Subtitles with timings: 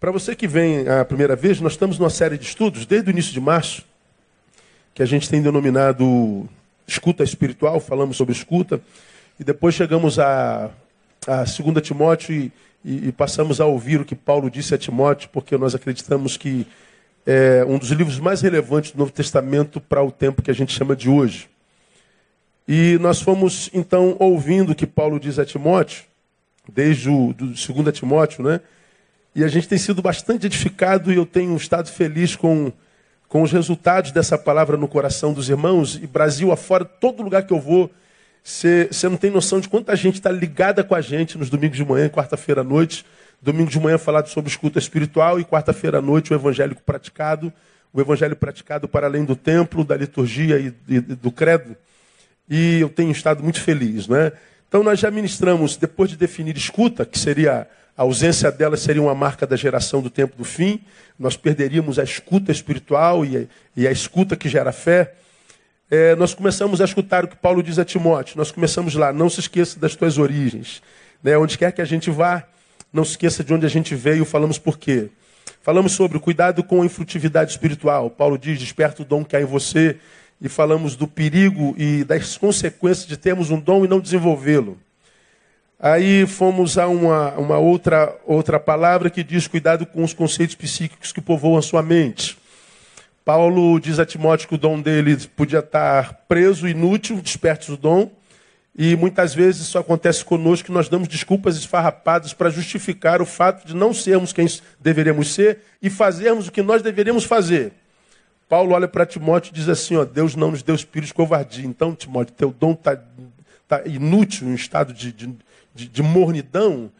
[0.00, 3.12] Para você que vem a primeira vez, nós estamos numa série de estudos, desde o
[3.12, 3.84] início de março,
[4.94, 6.48] que a gente tem denominado
[6.86, 8.80] escuta espiritual, falamos sobre escuta,
[9.40, 10.70] e depois chegamos a,
[11.26, 12.52] a 2 Timóteo e,
[12.84, 16.64] e, e, passamos a ouvir o que Paulo disse a Timóteo, porque nós acreditamos que
[17.26, 20.72] é um dos livros mais relevantes do Novo Testamento para o tempo que a gente
[20.72, 21.50] chama de hoje.
[22.68, 26.04] E nós fomos, então, ouvindo o que Paulo diz a Timóteo,
[26.72, 27.58] desde o do 2
[27.92, 28.60] Timóteo, né?
[29.38, 32.72] E a gente tem sido bastante edificado e eu tenho estado feliz com,
[33.28, 35.94] com os resultados dessa palavra no coração dos irmãos.
[35.94, 37.88] E Brasil afora, todo lugar que eu vou,
[38.42, 41.84] você não tem noção de quanta gente está ligada com a gente nos domingos de
[41.84, 43.06] manhã quarta-feira à noite.
[43.40, 47.52] Domingo de manhã falado sobre escuta espiritual e quarta-feira à noite o evangélico praticado,
[47.92, 51.76] o evangelho praticado para além do templo, da liturgia e, e do credo.
[52.50, 54.32] E eu tenho estado muito feliz, né?
[54.66, 57.68] Então nós já ministramos, depois de definir escuta, que seria
[57.98, 60.80] a ausência dela seria uma marca da geração do tempo do fim.
[61.18, 63.42] Nós perderíamos a escuta espiritual e a,
[63.76, 65.14] e a escuta que gera fé.
[65.90, 68.38] É, nós começamos a escutar o que Paulo diz a Timóteo.
[68.38, 69.12] Nós começamos lá.
[69.12, 70.80] Não se esqueça das tuas origens.
[71.24, 71.36] Né?
[71.36, 72.46] Onde quer que a gente vá,
[72.92, 74.24] não se esqueça de onde a gente veio.
[74.24, 75.08] Falamos por quê.
[75.60, 78.08] Falamos sobre o cuidado com a infrutividade espiritual.
[78.10, 79.96] Paulo diz: desperta o dom que há em você.
[80.40, 84.78] E falamos do perigo e das consequências de termos um dom e não desenvolvê-lo.
[85.80, 91.12] Aí fomos a uma, uma outra, outra palavra que diz cuidado com os conceitos psíquicos
[91.12, 92.36] que povoam a sua mente.
[93.24, 98.10] Paulo diz a Timóteo que o dom dele podia estar preso, inútil, desperte o dom.
[98.76, 103.66] E muitas vezes isso acontece conosco que nós damos desculpas esfarrapadas para justificar o fato
[103.66, 104.46] de não sermos quem
[104.80, 107.72] deveríamos ser e fazermos o que nós deveríamos fazer.
[108.48, 111.66] Paulo olha para Timóteo e diz assim: ó, Deus não nos deu espírito de covardia.
[111.66, 112.98] Então, Timóteo, teu dom está
[113.68, 115.36] tá inútil, em estado de, de,
[115.78, 116.90] de, de mornidão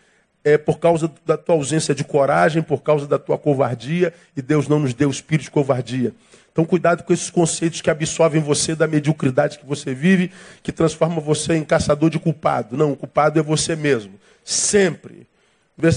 [0.44, 4.68] é por causa da tua ausência de coragem, por causa da tua covardia, e Deus
[4.68, 6.14] não nos deu espírito de covardia.
[6.52, 10.30] Então, cuidado com esses conceitos que absorvem você da mediocridade que você vive,
[10.62, 12.76] que transforma você em caçador de culpado.
[12.76, 14.14] Não, o culpado é você mesmo.
[14.44, 15.26] Sempre.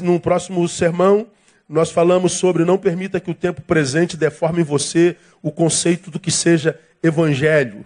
[0.04, 1.28] No próximo sermão,
[1.68, 6.20] nós falamos sobre não permita que o tempo presente deforme em você o conceito do
[6.20, 7.86] que seja evangelho.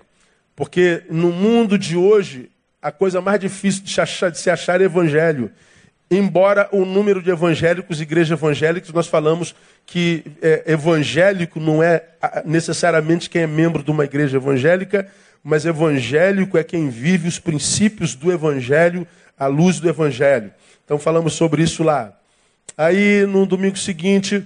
[0.56, 2.50] Porque no mundo de hoje,
[2.85, 5.50] a coisa mais difícil de, achar, de se achar é evangelho.
[6.09, 9.56] Embora o número de evangélicos, igrejas evangélicas, nós falamos
[9.88, 12.03] que é, evangélico não é
[12.46, 15.07] necessariamente quem é membro de uma igreja evangélica,
[15.44, 20.52] mas evangélico é quem vive os princípios do evangelho à luz do evangelho.
[20.85, 22.13] Então falamos sobre isso lá.
[22.78, 24.46] Aí no domingo seguinte,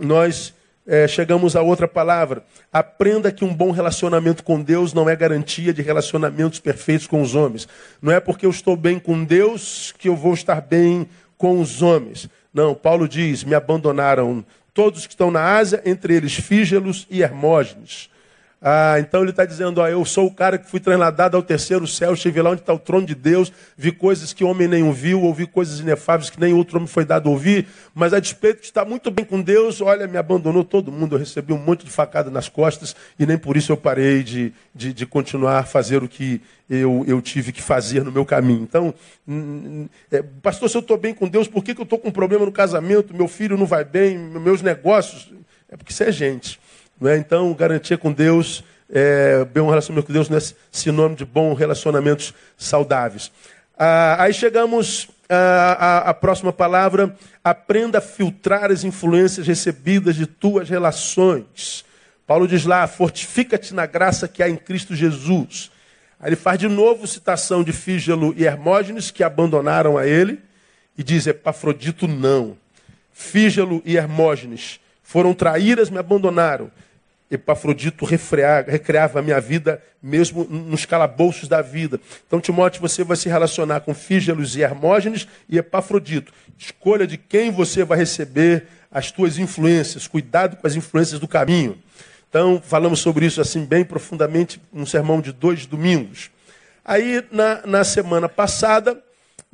[0.00, 0.54] nós
[0.86, 2.44] é, chegamos a outra palavra.
[2.72, 7.34] Aprenda que um bom relacionamento com Deus não é garantia de relacionamentos perfeitos com os
[7.34, 7.66] homens.
[8.00, 11.82] Não é porque eu estou bem com Deus que eu vou estar bem com os
[11.82, 12.28] homens.
[12.54, 18.08] Não, Paulo diz: me abandonaram todos que estão na Ásia, entre eles Fígelos e Hermógenes.
[18.68, 21.86] Ah, então ele está dizendo: ó, eu sou o cara que fui trasladado ao terceiro
[21.86, 25.22] céu, estive lá onde está o trono de Deus, vi coisas que homem nenhum viu,
[25.22, 28.66] ouvi coisas inefáveis que nem outro homem foi dado a ouvir, mas a despeito de
[28.66, 31.92] estar muito bem com Deus, olha, me abandonou todo mundo, eu recebi um monte de
[31.92, 36.02] facada nas costas e nem por isso eu parei de, de, de continuar a fazer
[36.02, 38.62] o que eu, eu tive que fazer no meu caminho.
[38.62, 38.92] Então,
[40.10, 42.12] é, pastor, se eu estou bem com Deus, por que, que eu estou com um
[42.12, 45.32] problema no casamento, meu filho não vai bem, meus negócios?
[45.68, 46.58] É porque você é gente.
[47.04, 47.16] É?
[47.16, 51.54] Então, garantia com Deus, é, bem um relacionamento com Deus não é sinônimo de bons
[51.54, 53.30] relacionamentos saudáveis.
[53.78, 57.14] Ah, aí chegamos à, à, próxima palavra.
[57.44, 61.84] Aprenda a filtrar as influências recebidas de tuas relações.
[62.26, 65.70] Paulo diz lá: fortifica-te na graça que há em Cristo Jesus.
[66.18, 70.40] Aí ele faz de novo citação de Fígelo e Hermógenes, que abandonaram a ele,
[70.96, 72.56] e diz: Epafrodito não.
[73.12, 76.70] Fígelo e Hermógenes foram traíras, me abandonaram.
[77.30, 82.00] Epafrodito recreava a minha vida mesmo nos calabouços da vida.
[82.26, 86.32] Então, Timóteo, você vai se relacionar com Fígelos e Hermógenes e Epafrodito.
[86.56, 90.06] Escolha de quem você vai receber as tuas influências.
[90.06, 91.76] Cuidado com as influências do caminho.
[92.28, 96.30] Então, falamos sobre isso assim bem profundamente num sermão de dois domingos.
[96.84, 99.02] Aí, na, na semana passada,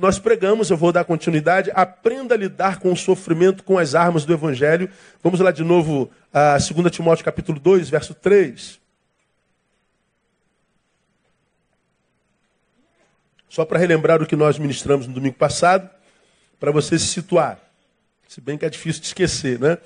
[0.03, 4.25] nós pregamos, eu vou dar continuidade, aprenda a lidar com o sofrimento com as armas
[4.25, 4.91] do Evangelho.
[5.23, 8.81] Vamos lá de novo a 2 Timóteo capítulo 2, verso 3.
[13.49, 15.89] Só para relembrar o que nós ministramos no domingo passado,
[16.59, 17.61] para você se situar.
[18.27, 19.79] Se bem que é difícil de esquecer, né?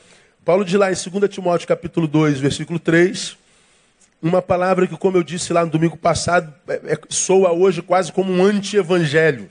[0.46, 3.36] Paulo diz lá em 2 Timóteo capítulo 2, versículo 3,
[4.22, 8.10] uma palavra que, como eu disse lá no domingo passado, é, é, soa hoje quase
[8.10, 9.50] como um anti-evangelho.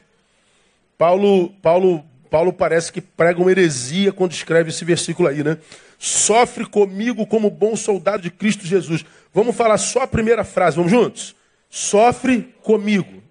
[0.97, 2.03] Paulo, Paulo
[2.35, 5.57] Paulo parece que prega uma heresia quando escreve esse versículo aí, né?
[5.97, 9.05] Sofre comigo como bom soldado de Cristo Jesus.
[9.33, 11.33] Vamos falar só a primeira frase, vamos juntos?
[11.69, 13.23] Sofre comigo.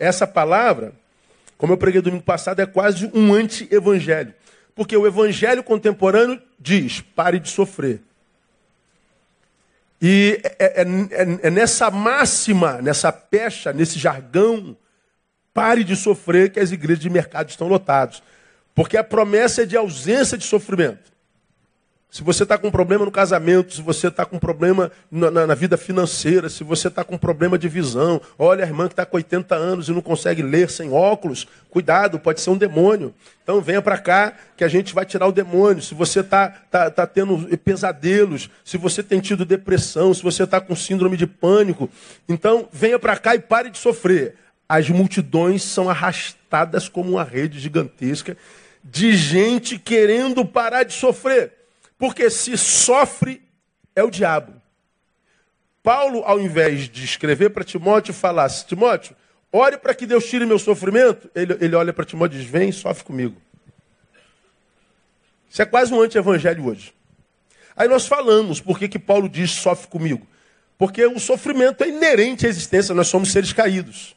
[0.00, 0.92] Essa palavra,
[1.56, 4.34] como eu preguei domingo passado, é quase um anti-evangelho.
[4.74, 8.00] Porque o evangelho contemporâneo diz: pare de sofrer.
[10.02, 14.76] E é, é, é, é, nessa máxima, nessa pecha, nesse jargão,
[15.58, 18.22] pare de sofrer, que as igrejas de mercado estão lotadas.
[18.76, 21.10] Porque a promessa é de ausência de sofrimento.
[22.08, 25.54] Se você está com problema no casamento, se você está com problema na, na, na,
[25.56, 29.16] vida financeira, se você está com problema de visão, olha a irmã que está com
[29.16, 33.12] 80 anos e não consegue ler sem óculos, cuidado, pode ser um demônio.
[33.42, 35.82] Então venha para cá que a gente vai tirar o demônio.
[35.82, 40.60] Se você está tá, tá tendo pesadelos, se você tem tido depressão, se você está
[40.60, 41.90] com síndrome de pânico,
[42.28, 44.36] então venha para cá e pare de sofrer.
[44.68, 48.36] As multidões são arrastadas como uma rede gigantesca
[48.84, 51.52] de gente querendo parar de sofrer.
[51.98, 53.42] Porque se sofre,
[53.96, 54.60] é o diabo.
[55.82, 59.16] Paulo, ao invés de escrever para Timóteo, falasse: Timóteo,
[59.50, 61.30] ore para que Deus tire meu sofrimento.
[61.34, 63.40] Ele, ele olha para Timóteo e diz: Vem, sofre comigo.
[65.50, 66.92] Isso é quase um anti-evangelho hoje.
[67.74, 70.26] Aí nós falamos por que, que Paulo diz: sofre comigo.
[70.76, 74.14] Porque o sofrimento é inerente à existência, nós somos seres caídos.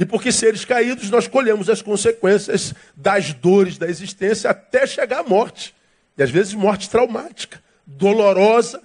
[0.00, 5.22] E porque seres caídos, nós colhemos as consequências das dores da existência até chegar à
[5.22, 5.74] morte.
[6.16, 8.80] E às vezes morte traumática, dolorosa,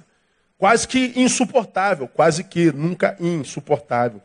[0.57, 4.21] quase que insuportável, quase que nunca insuportável.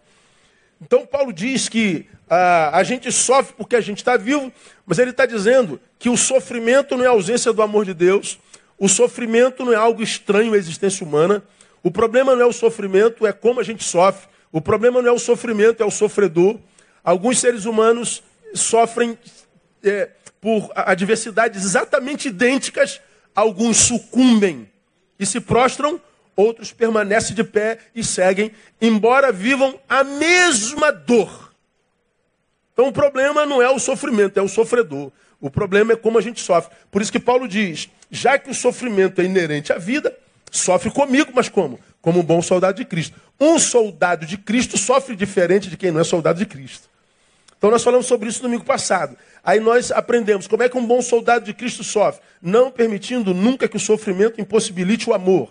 [0.82, 4.52] Então Paulo diz que ah, a gente sofre porque a gente está vivo,
[4.84, 8.40] mas ele está dizendo que o sofrimento não é ausência do amor de Deus,
[8.76, 11.40] o sofrimento não é algo estranho à existência humana,
[11.84, 14.28] o problema não é o sofrimento, é como a gente sofre.
[14.50, 16.58] O problema não é o sofrimento, é o sofredor.
[17.02, 18.22] Alguns seres humanos
[18.54, 19.18] sofrem
[19.82, 20.10] é,
[20.40, 23.00] por adversidades exatamente idênticas,
[23.34, 24.68] alguns sucumbem
[25.18, 26.00] e se prostram,
[26.34, 31.52] outros permanecem de pé e seguem, embora vivam a mesma dor.
[32.72, 35.12] Então o problema não é o sofrimento, é o sofredor.
[35.40, 36.74] O problema é como a gente sofre.
[36.90, 40.16] Por isso que Paulo diz: já que o sofrimento é inerente à vida,
[40.50, 41.78] sofre comigo, mas como?
[42.00, 43.18] Como um bom soldado de Cristo.
[43.40, 46.90] Um soldado de Cristo sofre diferente de quem não é soldado de Cristo.
[47.56, 49.16] Então nós falamos sobre isso no domingo passado.
[49.42, 53.68] Aí nós aprendemos como é que um bom soldado de Cristo sofre, não permitindo nunca
[53.68, 55.50] que o sofrimento impossibilite o amor.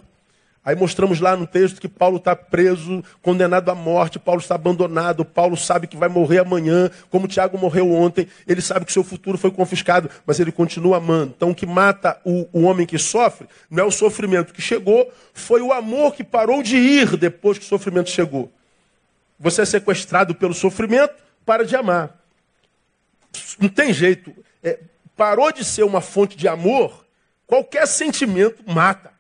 [0.63, 5.23] Aí mostramos lá no texto que Paulo está preso, condenado à morte, Paulo está abandonado,
[5.23, 9.37] Paulo sabe que vai morrer amanhã, como Tiago morreu ontem, ele sabe que seu futuro
[9.37, 11.33] foi confiscado, mas ele continua amando.
[11.35, 15.11] Então o que mata o, o homem que sofre não é o sofrimento que chegou,
[15.33, 18.51] foi o amor que parou de ir depois que o sofrimento chegou.
[19.39, 21.15] Você é sequestrado pelo sofrimento,
[21.45, 22.19] para de amar.
[23.57, 24.35] Não tem jeito.
[24.61, 24.79] É,
[25.15, 27.05] parou de ser uma fonte de amor,
[27.47, 29.18] qualquer sentimento mata.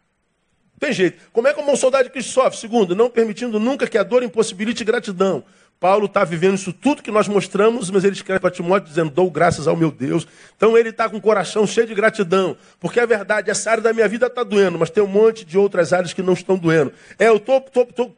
[0.79, 1.21] Tem jeito.
[1.33, 2.57] Como é que uma soldado de Cristo sofre?
[2.57, 5.43] Segundo, não permitindo nunca que a dor impossibilite gratidão.
[5.79, 9.31] Paulo está vivendo isso tudo que nós mostramos, mas ele escreve para Timóteo dizendo: dou
[9.31, 10.27] graças ao meu Deus.
[10.55, 13.93] Então ele está com o coração cheio de gratidão, porque é verdade, essa área da
[13.93, 16.91] minha vida está doendo, mas tem um monte de outras áreas que não estão doendo.
[17.17, 17.61] É, eu estou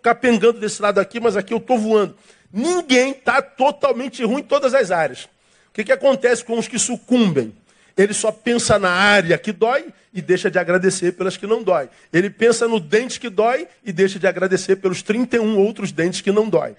[0.02, 2.16] capengando desse lado aqui, mas aqui eu estou voando.
[2.52, 5.25] Ninguém está totalmente ruim em todas as áreas.
[5.69, 7.56] O que, que acontece com os que sucumbem?
[7.98, 11.90] Ele só pensa na área que dói e deixa de agradecer pelas que não dói.
[12.12, 16.31] Ele pensa no dente que dói e deixa de agradecer pelos 31 outros dentes que
[16.31, 16.76] não dói.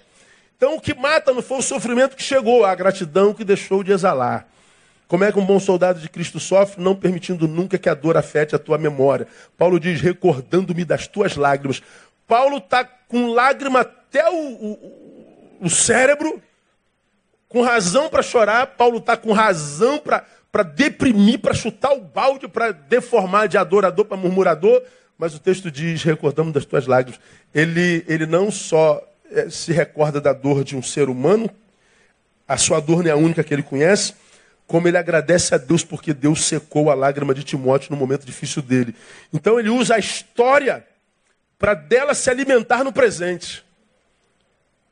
[0.56, 3.92] Então o que mata não foi o sofrimento que chegou, a gratidão que deixou de
[3.92, 4.48] exalar.
[5.08, 8.16] Como é que um bom soldado de Cristo sofre, não permitindo nunca que a dor
[8.16, 9.26] afete a tua memória?
[9.58, 11.82] Paulo diz, recordando-me das tuas lágrimas.
[12.26, 15.02] Paulo está com lágrima até o, o
[15.62, 16.42] o cérebro,
[17.48, 20.26] com razão para chorar, Paulo está com razão para
[20.62, 24.82] deprimir, para chutar o balde, para deformar de adorador para murmurador,
[25.16, 27.18] mas o texto diz: recordamos das tuas lágrimas.
[27.54, 31.48] Ele, ele não só é, se recorda da dor de um ser humano,
[32.46, 34.14] a sua dor não é a única que ele conhece,
[34.66, 38.60] como ele agradece a Deus porque Deus secou a lágrima de Timóteo no momento difícil
[38.60, 38.94] dele.
[39.32, 40.86] Então ele usa a história
[41.58, 43.64] para dela se alimentar no presente.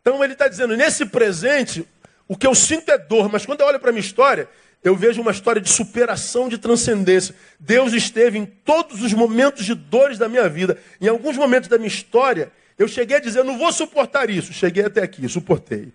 [0.01, 1.87] Então ele está dizendo, nesse presente,
[2.27, 4.49] o que eu sinto é dor, mas quando eu olho para a minha história,
[4.83, 7.35] eu vejo uma história de superação, de transcendência.
[7.59, 10.79] Deus esteve em todos os momentos de dores da minha vida.
[11.01, 14.53] Em alguns momentos da minha história, eu cheguei a dizer, não vou suportar isso.
[14.53, 15.93] Cheguei até aqui, suportei.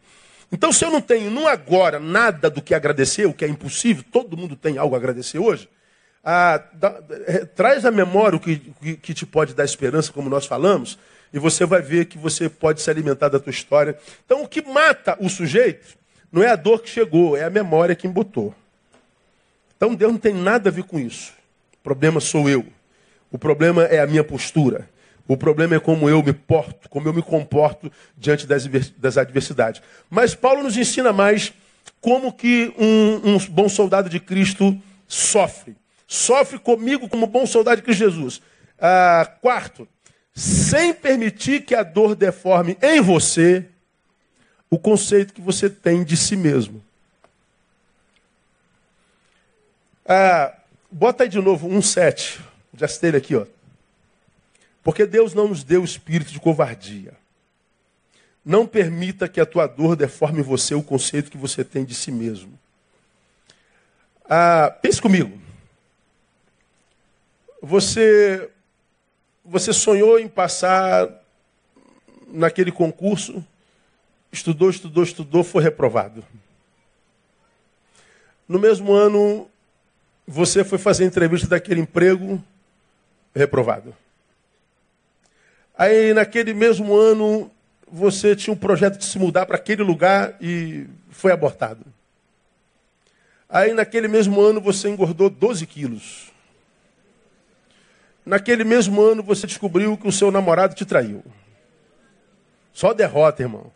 [0.51, 4.03] Então, se eu não tenho no agora nada do que agradecer, o que é impossível,
[4.11, 5.67] todo mundo tem algo a agradecer hoje,
[6.23, 10.29] ah, dá, é, traz à memória o que, que, que te pode dar esperança, como
[10.29, 10.99] nós falamos,
[11.33, 13.97] e você vai ver que você pode se alimentar da tua história.
[14.25, 15.97] Então, o que mata o sujeito
[16.31, 18.53] não é a dor que chegou, é a memória que embotou.
[19.77, 21.33] Então Deus não tem nada a ver com isso.
[21.73, 22.65] O problema sou eu.
[23.31, 24.89] O problema é a minha postura.
[25.27, 29.81] O problema é como eu me porto, como eu me comporto diante das, adversidades.
[30.09, 31.51] Mas Paulo nos ensina mais
[31.99, 35.75] como que um, um bom soldado de Cristo sofre.
[36.07, 38.41] Sofre comigo como bom soldado de Cristo Jesus.
[38.79, 39.87] Ah, quarto,
[40.33, 43.65] sem permitir que a dor deforme em você
[44.69, 46.83] o conceito que você tem de si mesmo.
[50.05, 50.53] Ah,
[50.91, 52.39] bota aí de novo um sete.
[52.77, 53.45] Já citei ele aqui, ó.
[54.83, 57.13] Porque Deus não nos deu o espírito de covardia.
[58.43, 62.11] Não permita que a tua dor deforme você o conceito que você tem de si
[62.11, 62.59] mesmo.
[64.29, 65.39] Ah, pense comigo.
[67.59, 68.51] Você,
[69.43, 71.09] você sonhou em passar
[72.27, 73.43] naquele concurso,
[74.31, 76.23] estudou, estudou, estudou, foi reprovado.
[78.47, 79.49] No mesmo ano,
[80.27, 82.43] você foi fazer entrevista daquele emprego,
[83.33, 83.95] reprovado.
[85.77, 87.51] Aí, naquele mesmo ano,
[87.87, 91.85] você tinha um projeto de se mudar para aquele lugar e foi abortado.
[93.47, 96.31] Aí, naquele mesmo ano, você engordou 12 quilos.
[98.25, 101.23] Naquele mesmo ano, você descobriu que o seu namorado te traiu.
[102.73, 103.71] Só derrota, irmão.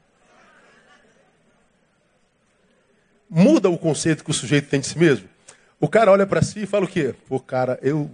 [3.29, 5.29] Muda o conceito que o sujeito tem de si mesmo.
[5.79, 7.15] O cara olha para si e fala o quê?
[7.27, 8.09] Pô, cara, eu,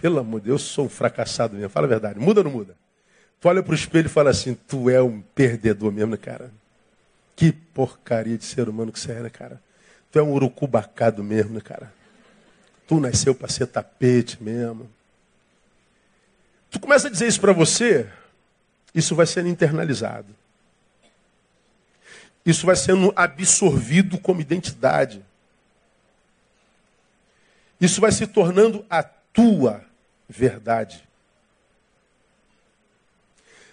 [0.00, 1.70] pelo amor de Deus, sou um fracassado mesmo.
[1.70, 2.18] Fala a verdade.
[2.18, 2.76] Muda ou não muda?
[3.40, 6.52] Tu olha para o espelho e fala assim: Tu é um perdedor mesmo, cara?
[7.34, 9.60] Que porcaria de ser humano que você é, né, cara?
[10.10, 11.92] Tu é um urucubacado mesmo, né, cara?
[12.86, 14.88] Tu nasceu para ser tapete mesmo.
[16.70, 18.06] Tu começa a dizer isso para você,
[18.94, 20.28] isso vai sendo internalizado.
[22.46, 25.24] Isso vai sendo absorvido como identidade.
[27.80, 29.84] Isso vai se tornando a tua
[30.28, 31.06] verdade.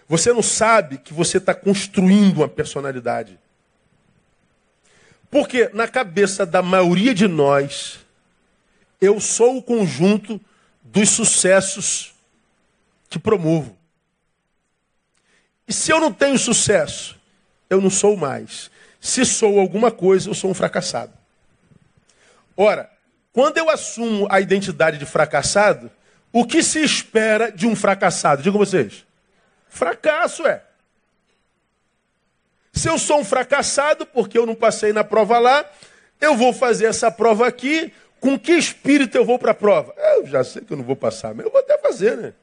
[0.07, 3.39] Você não sabe que você está construindo uma personalidade.
[5.29, 7.99] Porque na cabeça da maioria de nós,
[8.99, 10.39] eu sou o conjunto
[10.83, 12.13] dos sucessos
[13.09, 13.77] que promovo.
[15.65, 17.17] E se eu não tenho sucesso,
[17.69, 18.69] eu não sou mais.
[18.99, 21.13] Se sou alguma coisa, eu sou um fracassado.
[22.57, 22.91] Ora,
[23.33, 25.89] quando eu assumo a identidade de fracassado,
[26.33, 28.41] o que se espera de um fracassado?
[28.41, 29.05] Digo vocês.
[29.69, 30.63] Fracasso é.
[32.73, 35.65] Se eu sou um fracassado porque eu não passei na prova lá,
[36.19, 37.93] eu vou fazer essa prova aqui.
[38.19, 39.93] Com que espírito eu vou para a prova?
[39.97, 42.33] Eu já sei que eu não vou passar, mas eu vou até fazer, né?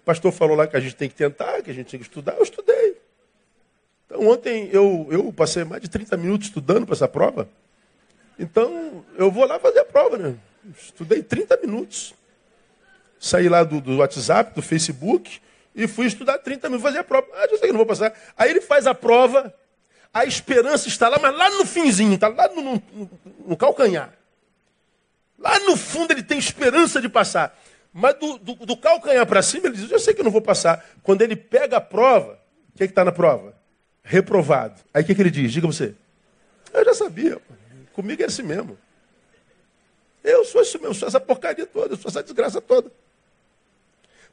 [0.00, 2.06] O pastor falou lá que a gente tem que tentar, que a gente tem que
[2.06, 2.34] estudar.
[2.36, 2.96] Eu estudei.
[4.06, 7.48] Então, ontem eu, eu passei mais de 30 minutos estudando para essa prova.
[8.38, 10.34] Então, eu vou lá fazer a prova, né?
[10.76, 12.14] Estudei 30 minutos.
[13.18, 15.40] Saí lá do, do WhatsApp, do Facebook,
[15.74, 17.26] e fui estudar 30 minutos, fazer a prova.
[17.34, 18.12] Ah, já sei que não vou passar.
[18.36, 19.54] Aí ele faz a prova,
[20.12, 23.10] a esperança está lá, mas lá no finzinho, está lá no, no,
[23.46, 24.12] no, calcanhar.
[25.38, 27.58] Lá no fundo ele tem esperança de passar.
[27.92, 30.84] Mas do, do, do calcanhar para cima, ele diz, eu sei que não vou passar.
[31.02, 32.38] Quando ele pega a prova,
[32.72, 33.54] o que é está na prova?
[34.04, 34.80] reprovado.
[34.92, 35.50] Aí o que, que ele diz?
[35.50, 35.94] Diga você.
[36.72, 37.40] Eu já sabia.
[37.94, 38.76] Comigo é assim mesmo.
[40.22, 42.90] Eu sou isso mesmo, sou essa porcaria toda, sou essa desgraça toda.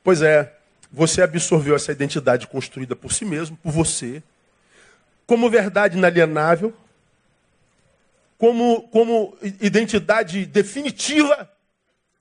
[0.03, 0.57] Pois é,
[0.91, 4.23] você absorveu essa identidade construída por si mesmo, por você,
[5.27, 6.73] como verdade inalienável,
[8.37, 11.49] como, como identidade definitiva,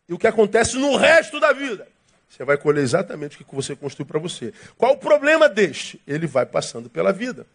[0.09, 1.89] e o que acontece no resto da vida.
[2.29, 4.53] Você vai colher exatamente o que você construiu para você.
[4.77, 6.01] Qual o problema deste?
[6.07, 7.47] Ele vai passando pela vida.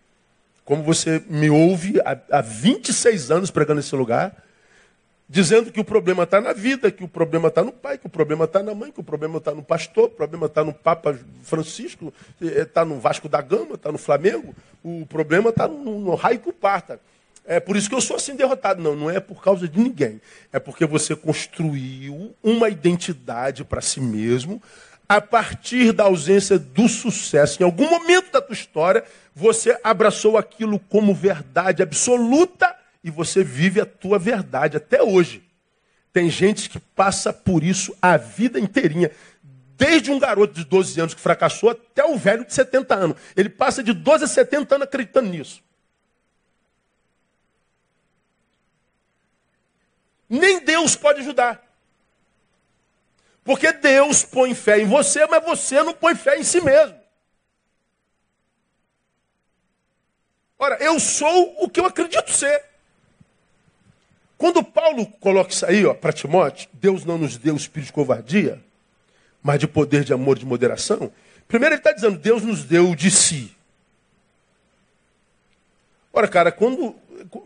[0.66, 4.44] Como você me ouve há, há 26 anos pregando nesse lugar,
[5.30, 8.10] dizendo que o problema está na vida, que o problema está no pai, que o
[8.10, 11.18] problema está na mãe, que o problema está no pastor, o problema está no Papa
[11.44, 16.40] Francisco, está no Vasco da Gama, está no Flamengo, o problema está no, no raio
[16.40, 17.00] que o parta.
[17.48, 18.82] É por isso que eu sou assim derrotado.
[18.82, 20.20] Não, não é por causa de ninguém.
[20.52, 24.60] É porque você construiu uma identidade para si mesmo
[25.08, 27.62] a partir da ausência do sucesso.
[27.62, 33.80] Em algum momento da tua história, você abraçou aquilo como verdade absoluta e você vive
[33.80, 35.44] a tua verdade até hoje.
[36.12, 39.12] Tem gente que passa por isso a vida inteirinha.
[39.78, 43.18] Desde um garoto de 12 anos que fracassou até o velho de 70 anos.
[43.36, 45.62] Ele passa de 12 a 70 anos acreditando nisso.
[50.30, 51.65] Nem Deus pode ajudar.
[53.46, 57.00] Porque Deus põe fé em você, mas você não põe fé em si mesmo.
[60.58, 62.64] Ora, eu sou o que eu acredito ser.
[64.36, 68.60] Quando Paulo coloca isso aí para Timóteo, Deus não nos deu espírito de covardia,
[69.44, 71.12] mas de poder, de amor, de moderação.
[71.48, 73.56] Primeiro ele está dizendo, Deus nos deu de si.
[76.12, 76.96] Ora, cara, quando,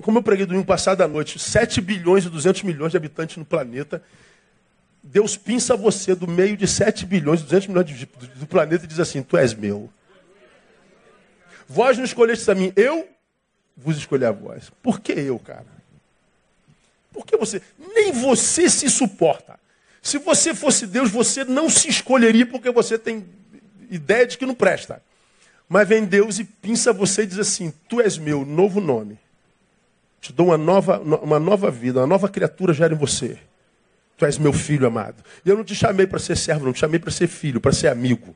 [0.01, 3.43] como eu preguei domingo passado à noite, 7 bilhões e 200 milhões de habitantes no
[3.43, 4.01] planeta,
[5.01, 8.85] Deus pinça você do meio de 7 bilhões e 200 milhões de, do, do planeta
[8.85, 9.89] e diz assim, tu és meu.
[11.67, 13.07] Vós não escolheste a mim, eu
[13.77, 14.69] vos escolhi a vós.
[14.81, 15.65] Por que eu, cara?
[17.11, 17.61] Por que você?
[17.93, 19.59] Nem você se suporta.
[20.01, 23.25] Se você fosse Deus, você não se escolheria porque você tem
[23.89, 25.01] ideia de que não presta.
[25.67, 29.19] Mas vem Deus e pinça você e diz assim: Tu és meu, novo nome.
[30.21, 33.37] Te dou uma nova, uma nova vida, uma nova criatura gera em você.
[34.19, 35.23] Tu és meu filho amado.
[35.45, 37.71] E eu não te chamei para ser servo, não te chamei para ser filho, para
[37.71, 38.35] ser amigo.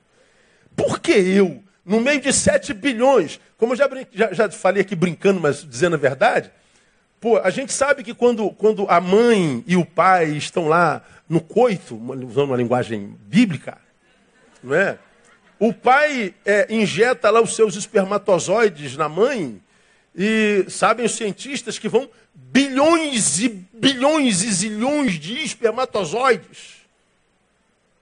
[0.77, 4.95] Por que eu, no meio de sete bilhões, como eu já, já, já falei aqui
[4.95, 6.49] brincando, mas dizendo a verdade,
[7.19, 11.41] pô, a gente sabe que quando, quando a mãe e o pai estão lá no
[11.41, 13.77] coito, usando uma linguagem bíblica,
[14.63, 14.97] não é?
[15.59, 19.61] O pai é, injeta lá os seus espermatozoides na mãe,
[20.15, 26.83] e sabem os cientistas que vão bilhões e bilhões e zilhões de espermatozoides.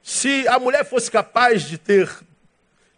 [0.03, 2.09] Se a mulher fosse capaz de ter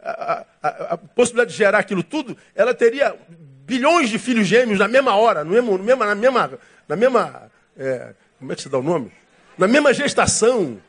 [0.02, 3.16] a, a, a, possibilidade de gerar aquilo tudo, ela teria
[3.66, 7.52] bilhões de filhos gêmeos na mesma hora, no mesmo, no mesmo, na mesma, na mesma
[7.78, 9.12] é, como é que se dá o nome?
[9.58, 10.82] Na mesma gestação.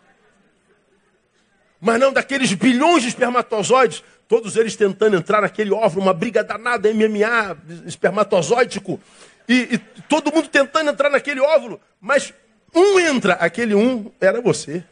[1.80, 4.02] Mas não daqueles bilhões de espermatozoides,
[4.34, 9.00] todos eles tentando entrar naquele óvulo, uma briga danada, MMA, espermatozoídico,
[9.48, 12.34] e, e todo mundo tentando entrar naquele óvulo, mas
[12.74, 14.82] um entra, aquele um era você.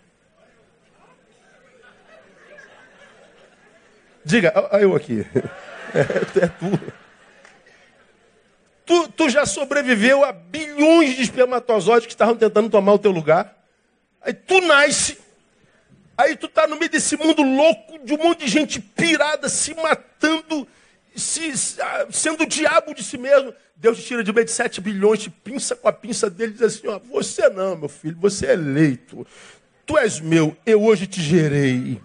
[4.24, 5.26] Diga, eu aqui.
[5.94, 6.80] É, é tu.
[8.86, 9.08] tu.
[9.08, 13.54] Tu já sobreviveu a bilhões de espermatozoides que estavam tentando tomar o teu lugar.
[14.22, 15.18] Aí tu nasce
[16.16, 19.74] Aí tu tá no meio desse mundo louco, de um monte de gente pirada, se
[19.74, 20.66] matando,
[21.14, 21.52] se,
[22.10, 23.54] sendo o diabo de si mesmo.
[23.74, 26.54] Deus te tira de meio de 7 bilhões, te pinça com a pinça dele e
[26.54, 29.26] diz assim: ó, você não, meu filho, você é eleito.
[29.84, 32.00] Tu és meu, eu hoje te gerei.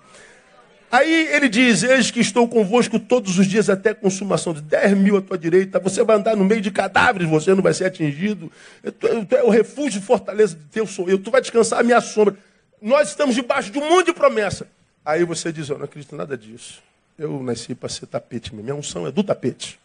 [0.90, 4.98] Aí ele diz: Eis que estou convosco todos os dias até a consumação de 10
[4.98, 5.80] mil à tua direita.
[5.80, 8.52] Você vai andar no meio de cadáveres, você não vai ser atingido.
[8.82, 11.20] Tu, tu é o refúgio e fortaleza de Deus, sou eu.
[11.20, 12.36] Tu vai descansar a minha sombra
[12.82, 14.68] nós estamos debaixo de um monte de promessa.
[15.04, 16.84] Aí você diz, eu não acredito em nada disso.
[17.18, 19.80] Eu nasci para ser tapete, minha unção é do tapete.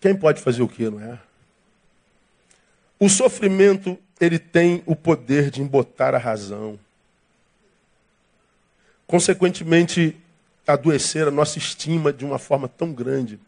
[0.00, 1.18] Quem pode fazer o que, não é?
[2.98, 6.78] O sofrimento, ele tem o poder de embotar a razão.
[9.06, 10.16] Consequentemente,
[10.66, 13.38] adoecer a nossa estima de uma forma tão grande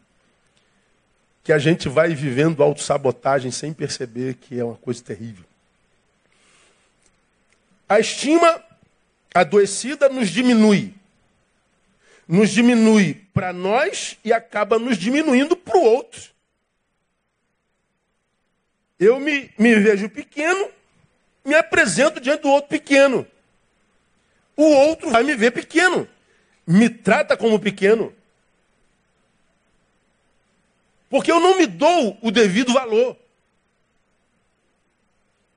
[1.43, 5.48] que a gente vai vivendo autossabotagem sem perceber que é uma coisa terrível.
[7.89, 8.63] A estima
[9.33, 10.93] adoecida nos diminui.
[12.27, 16.29] Nos diminui para nós e acaba nos diminuindo para o outro.
[18.99, 20.69] Eu me, me vejo pequeno,
[21.43, 23.25] me apresento diante do outro pequeno.
[24.55, 26.07] O outro vai me ver pequeno,
[26.67, 28.13] me trata como pequeno.
[31.09, 33.17] Porque eu não me dou o devido valor.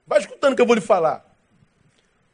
[0.06, 1.31] Vai escutando o que eu vou lhe falar.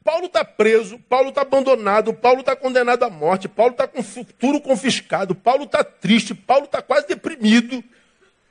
[0.08, 4.02] Paulo está preso, Paulo está abandonado, Paulo está condenado à morte, Paulo está com o
[4.02, 7.84] futuro confiscado, Paulo está triste, Paulo está quase deprimido.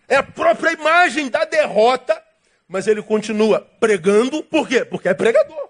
[0.07, 2.23] É a própria imagem da derrota,
[2.67, 4.85] mas ele continua pregando, por quê?
[4.85, 5.69] Porque é pregador.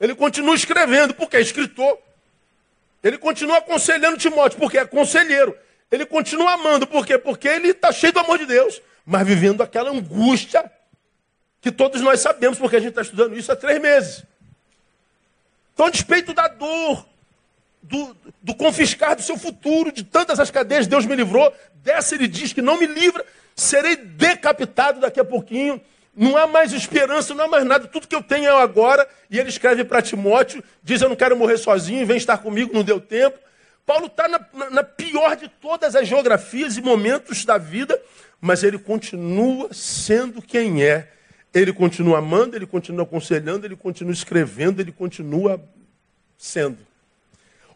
[0.00, 1.98] Ele continua escrevendo, porque é escritor.
[3.04, 5.54] Ele continua aconselhando Timóteo, porque é conselheiro.
[5.90, 7.18] Ele continua amando, por quê?
[7.18, 10.64] Porque ele está cheio do amor de Deus, mas vivendo aquela angústia
[11.60, 14.29] que todos nós sabemos, porque a gente está estudando isso há três meses.
[15.80, 17.06] Então, a despeito da dor,
[17.82, 21.50] do, do, confiscar do seu futuro, de tantas as cadeias, Deus me livrou.
[21.76, 23.24] Dessa ele diz que não me livra,
[23.56, 25.80] serei decapitado daqui a pouquinho.
[26.14, 27.86] Não há mais esperança, não há mais nada.
[27.86, 29.08] Tudo que eu tenho é agora.
[29.30, 32.84] E ele escreve para Timóteo, diz: Eu não quero morrer sozinho, vem estar comigo, não
[32.84, 33.38] deu tempo.
[33.86, 37.98] Paulo está na, na, na pior de todas as geografias e momentos da vida,
[38.38, 41.08] mas ele continua sendo quem é
[41.52, 45.62] ele continua amando, ele continua aconselhando, ele continua escrevendo, ele continua
[46.38, 46.78] sendo.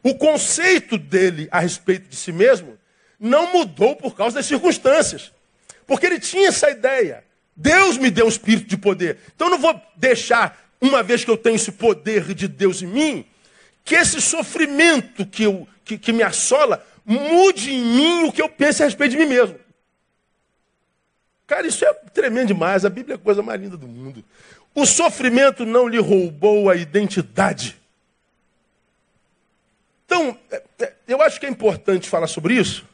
[0.02, 2.78] O conceito dele a respeito de si mesmo
[3.18, 5.32] não mudou por causa das circunstâncias.
[5.86, 7.24] Porque ele tinha essa ideia.
[7.56, 9.18] Deus me deu um espírito de poder.
[9.34, 12.86] Então eu não vou deixar, uma vez que eu tenho esse poder de Deus em
[12.86, 13.24] mim,
[13.84, 18.48] que esse sofrimento que, eu, que, que me assola mude em mim o que eu
[18.48, 19.56] penso a respeito de mim mesmo.
[21.46, 22.84] Cara, isso é tremendo demais.
[22.84, 24.24] A Bíblia é a coisa mais linda do mundo.
[24.74, 27.80] O sofrimento não lhe roubou a identidade.
[30.06, 32.84] Então, é, é, eu acho que é importante falar sobre isso,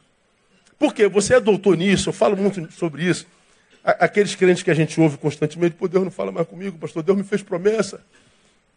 [0.77, 3.27] porque você é doutor nisso, eu falo muito sobre isso.
[3.83, 7.17] Aqueles crentes que a gente ouve constantemente, pô, Deus não fala mais comigo, pastor, Deus
[7.17, 8.03] me fez promessa.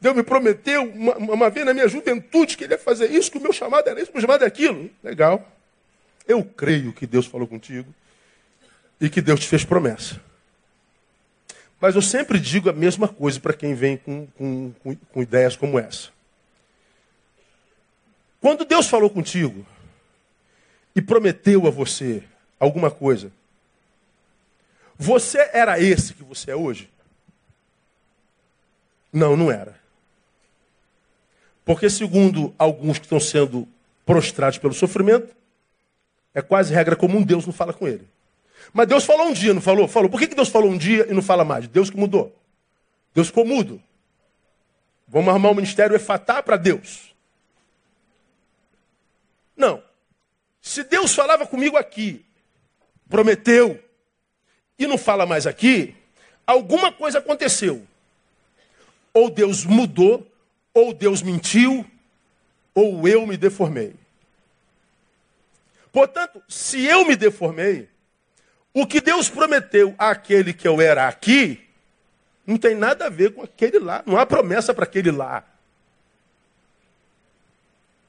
[0.01, 3.39] Deus me prometeu uma, uma vez na minha juventude que ele ia fazer isso, que
[3.39, 4.91] o meu chamado era isso, o meu chamado é aquilo.
[5.03, 5.47] Legal.
[6.27, 7.95] Eu creio que Deus falou contigo
[9.05, 10.19] e que Deus te fez promessa.
[11.79, 14.73] Mas eu sempre digo a mesma coisa para quem vem com, com,
[15.13, 16.09] com, ideias como essa.
[18.41, 19.67] Quando Deus falou contigo
[20.97, 22.25] e prometeu a você
[22.59, 23.31] alguma coisa,
[24.97, 26.89] você era esse que você é hoje?
[29.13, 29.79] Não, não era.
[31.63, 33.69] Porque, segundo alguns que estão sendo
[34.07, 35.37] prostrados pelo sofrimento,
[36.35, 38.14] é quase regra comum, Deus não fala com ele.
[38.73, 39.87] Mas Deus falou um dia, não falou?
[39.87, 40.11] Falou.
[40.11, 41.69] Por que, que Deus falou um dia e não fala mais?
[41.69, 42.35] Deus que mudou.
[43.15, 43.81] Deus ficou mudo.
[45.07, 47.15] Vamos arrumar um ministério efatá para Deus.
[49.57, 49.83] Não.
[50.61, 52.25] Se Deus falava comigo aqui,
[53.09, 53.81] prometeu,
[54.79, 55.95] e não fala mais aqui,
[56.47, 57.87] alguma coisa aconteceu.
[59.13, 60.27] Ou Deus mudou,
[60.73, 61.87] ou Deus mentiu,
[62.75, 63.95] ou eu me deformei.
[65.93, 67.89] Portanto, se eu me deformei,
[68.75, 71.65] o que Deus prometeu àquele que eu era aqui,
[72.45, 74.03] não tem nada a ver com aquele lá.
[74.05, 75.45] Não há promessa para aquele lá.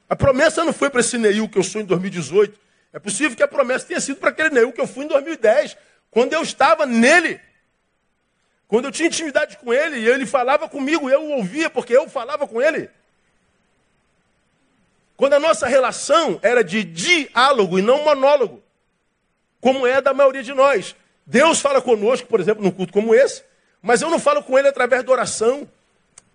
[0.10, 2.60] A promessa não foi para esse Neil que eu sou em 2018.
[2.92, 5.78] É possível que a promessa tenha sido para aquele Neil que eu fui em 2010,
[6.10, 7.40] quando eu estava nele.
[8.68, 12.10] Quando eu tinha intimidade com ele, e ele falava comigo, eu o ouvia, porque eu
[12.10, 12.90] falava com ele.
[15.16, 18.65] Quando a nossa relação era de diálogo e não monólogo,
[19.66, 20.96] como é da maioria de nós.
[21.26, 23.42] Deus fala conosco, por exemplo, num culto como esse,
[23.82, 25.68] mas eu não falo com ele através da oração.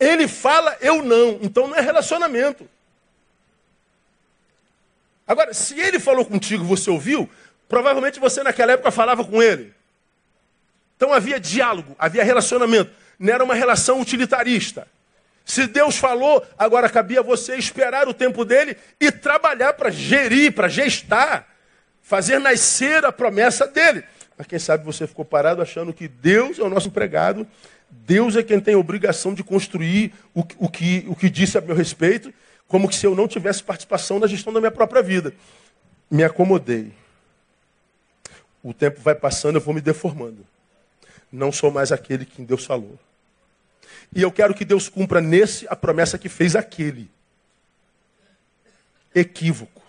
[0.00, 1.38] Ele fala, eu não.
[1.40, 2.68] Então não é relacionamento.
[5.28, 7.30] Agora, se ele falou contigo, você ouviu,
[7.68, 9.72] provavelmente você naquela época falava com ele.
[10.96, 12.90] Então havia diálogo, havia relacionamento.
[13.16, 14.88] Não era uma relação utilitarista.
[15.44, 20.66] Se Deus falou, agora cabia você esperar o tempo dele e trabalhar para gerir, para
[20.66, 21.49] gestar,
[22.10, 24.02] fazer nascer a promessa dele.
[24.36, 27.46] Mas quem sabe você ficou parado achando que Deus é o nosso empregado,
[27.88, 31.60] Deus é quem tem a obrigação de construir o, o, que, o que disse a
[31.60, 32.34] meu respeito,
[32.66, 35.32] como que se eu não tivesse participação na gestão da minha própria vida.
[36.10, 36.92] Me acomodei.
[38.60, 40.44] O tempo vai passando, eu vou me deformando.
[41.30, 42.98] Não sou mais aquele que Deus falou.
[44.12, 47.08] E eu quero que Deus cumpra nesse a promessa que fez aquele.
[49.14, 49.80] Equívoco.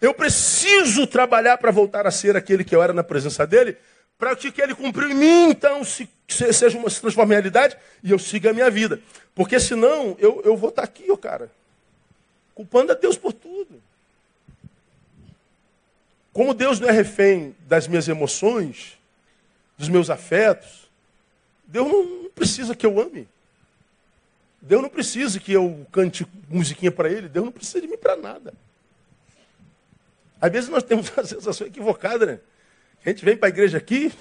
[0.00, 3.76] Eu preciso trabalhar para voltar a ser aquele que eu era na presença dele,
[4.16, 7.76] para que ele cumpriu em mim, então, se, se seja uma se transforme em realidade
[8.02, 9.00] e eu siga a minha vida.
[9.34, 11.50] Porque senão eu, eu vou estar tá aqui, ó, cara,
[12.54, 13.80] culpando a Deus por tudo.
[16.32, 18.98] Como Deus não é refém das minhas emoções,
[19.76, 20.88] dos meus afetos,
[21.66, 23.28] Deus não precisa que eu ame.
[24.60, 27.28] Deus não precisa que eu cante musiquinha para Ele.
[27.28, 28.52] Deus não precisa de mim para nada.
[30.40, 32.40] Às vezes nós temos uma sensação equivocada, né?
[33.04, 34.12] A gente vem para a igreja aqui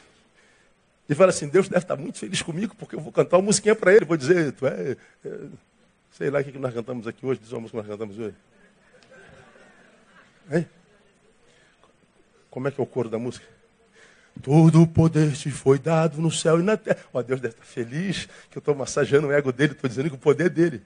[1.09, 3.75] e fala assim, Deus deve estar muito feliz comigo porque eu vou cantar uma musiquinha
[3.75, 4.05] para Ele.
[4.05, 5.29] Vou dizer, tu é, é,
[6.17, 8.35] Sei lá o que nós cantamos aqui hoje, diz uma música que nós cantamos hoje.
[10.51, 10.67] Hein?
[12.49, 13.45] Como é que é o coro da música?
[14.41, 16.97] Todo o poder te foi dado no céu e na terra.
[17.13, 20.15] Ó, Deus deve estar feliz que eu estou massageando o ego dele, estou dizendo que
[20.15, 20.81] o poder é dele.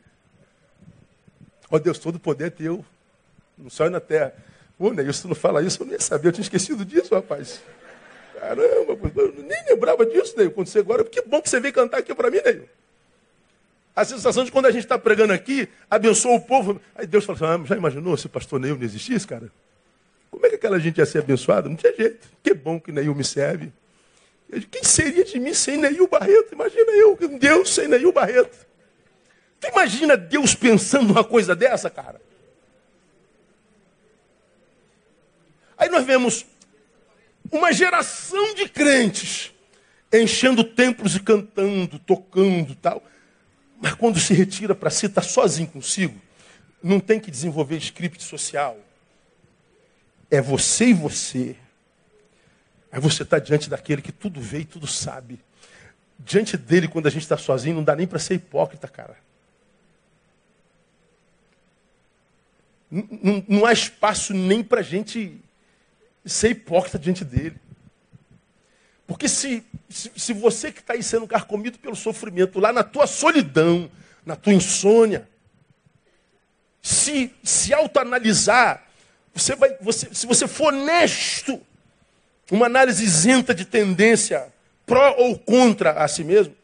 [1.70, 2.84] Ó Deus, todo o poder é teu,
[3.58, 4.34] no céu e na terra.
[4.82, 7.62] Ô, Neil, se tu não fala isso, eu nem sabia, eu tinha esquecido disso, rapaz.
[8.40, 11.04] Caramba, eu nem lembrava disso, Neil, quando você agora.
[11.04, 12.68] Que bom que você veio cantar aqui para mim, Neil.
[13.96, 16.82] A sensação de quando a gente está pregando aqui, abençoa o povo.
[16.96, 19.52] Aí Deus fala assim, ah, já imaginou se o pastor Neil não existisse, cara?
[20.32, 21.70] Como é que aquela gente ia ser abençoada?
[21.70, 22.28] Não tinha jeito.
[22.42, 23.72] Que bom que Neil me serve.
[24.72, 26.54] Quem seria de mim sem Neil Barreto?
[26.54, 28.66] Imagina eu, Deus sem Neil Barreto.
[29.60, 32.20] Tu imagina Deus pensando uma coisa dessa, cara?
[35.82, 36.46] Aí nós vemos
[37.52, 39.52] uma geração de crentes
[40.14, 43.04] enchendo templos e cantando, tocando tal.
[43.82, 46.22] Mas quando se retira para si, está sozinho consigo,
[46.84, 48.78] não tem que desenvolver script social.
[50.30, 51.56] É você e você.
[52.92, 55.40] Aí você está diante daquele que tudo vê e tudo sabe.
[56.20, 59.18] Diante dele, quando a gente está sozinho, não dá nem para ser hipócrita, cara.
[62.92, 64.84] Não, não, há espaço nem para a
[66.24, 67.56] gente ser hipócrita diante dele.
[69.08, 73.06] Porque se, se, se você que está aí sendo carcomido pelo sofrimento, lá na tua
[73.06, 73.92] solidão,
[74.26, 75.28] na tua insônia,
[76.82, 78.88] se, se autoanalisar,
[79.34, 81.62] você vai, você, se você for honesto,
[82.50, 84.48] uma análise isenta de tendência
[84.86, 86.56] pró ou contra a si mesmo,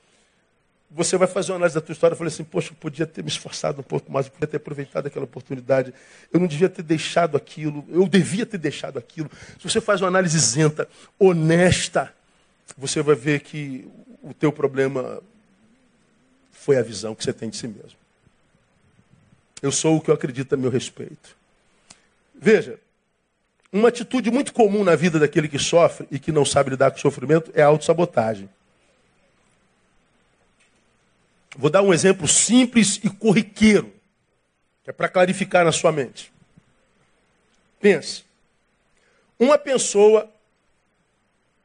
[0.90, 3.22] você vai fazer uma análise da tua história e falar assim, poxa, eu podia ter
[3.22, 5.94] me esforçado um pouco mais, eu podia ter aproveitado aquela oportunidade,
[6.32, 9.30] eu não devia ter deixado aquilo, eu devia ter deixado aquilo.
[9.60, 10.88] Se você faz uma análise isenta,
[11.20, 12.14] honesta,
[12.78, 13.88] você vai ver que
[14.24, 15.22] o teu problema
[16.52, 17.98] foi a visão que você tem de si mesmo.
[19.62, 21.36] Eu sou o que eu acredito a meu respeito.
[22.34, 22.80] Veja,
[23.72, 26.98] uma atitude muito comum na vida daquele que sofre e que não sabe lidar com
[26.98, 28.50] o sofrimento é a autossabotagem.
[31.58, 33.92] Vou dar um exemplo simples e corriqueiro,
[34.84, 36.32] que é para clarificar na sua mente.
[37.82, 38.24] Pense.
[39.40, 40.30] Uma pessoa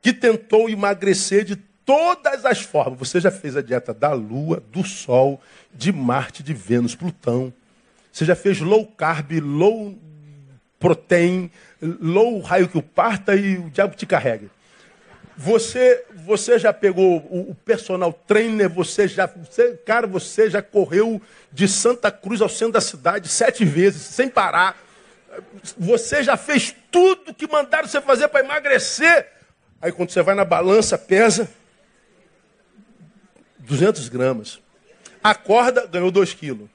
[0.00, 2.98] que tentou emagrecer de todas as formas.
[2.98, 5.40] Você já fez a dieta da Lua, do Sol,
[5.72, 7.52] de Marte, de Vênus, Plutão.
[8.11, 9.96] Você já fez low carb, low
[10.81, 11.50] protein,
[11.81, 14.50] low raio que o parta e o diabo te carrega.
[15.36, 21.20] Você, você já pegou o, o personal trainer, você já, você, cara, você já correu
[21.50, 24.76] de Santa Cruz ao centro da cidade sete vezes, sem parar.
[25.78, 29.26] Você já fez tudo que mandaram você fazer para emagrecer.
[29.80, 31.48] Aí quando você vai na balança, pesa
[33.58, 34.60] 200 gramas.
[35.24, 36.68] Acorda, ganhou 2 quilos.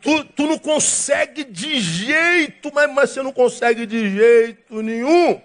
[0.00, 5.40] Tu, tu não consegue de jeito, mas, mas você não consegue de jeito nenhum.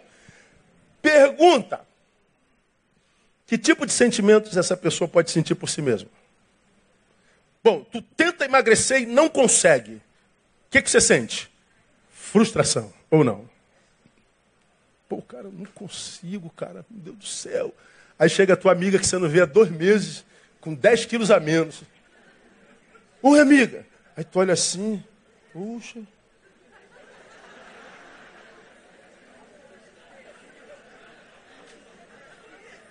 [1.07, 1.87] Pergunta:
[3.45, 6.09] que tipo de sentimentos essa pessoa pode sentir por si mesma?
[7.63, 9.93] Bom, tu tenta emagrecer e não consegue.
[9.93, 11.49] O que, que você sente?
[12.11, 13.49] Frustração, ou não?
[15.07, 17.73] Pô, cara, eu não consigo, cara, meu Deus do céu.
[18.19, 20.25] Aí chega a tua amiga que você não vê há dois meses,
[20.59, 21.83] com 10 quilos a menos.
[23.21, 23.85] Oi, amiga.
[24.13, 25.01] Aí tu olha assim,
[25.53, 26.01] puxa.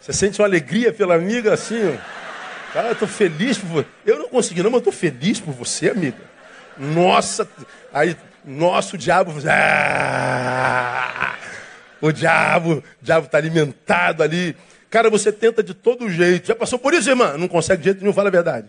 [0.06, 2.72] Você sente uma alegria pela amiga assim, ó.
[2.72, 3.88] Cara, eu tô feliz por você.
[4.04, 6.22] Eu não consegui, não, mas eu tô feliz por você, amiga.
[6.78, 7.48] Nossa,
[7.92, 9.32] aí, nosso diabo.
[9.50, 11.34] Ah,
[12.00, 14.56] o diabo, o diabo está alimentado ali.
[14.88, 16.46] Cara, você tenta de todo jeito.
[16.46, 17.36] Já passou por isso, irmã?
[17.36, 18.68] Não consegue de jeito nenhum, fala a verdade.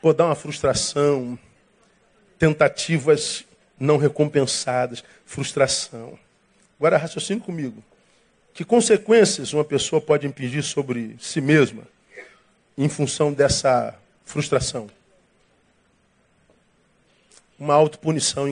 [0.00, 1.38] Pô, dá uma frustração
[2.38, 3.44] tentativas
[3.78, 6.18] não recompensadas, frustração.
[6.78, 7.84] Agora raciocine comigo.
[8.54, 11.84] Que consequências uma pessoa pode impedir sobre si mesma
[12.76, 14.90] em função dessa frustração?
[17.58, 18.46] Uma autopunição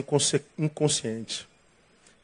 [0.57, 1.47] inconsciente.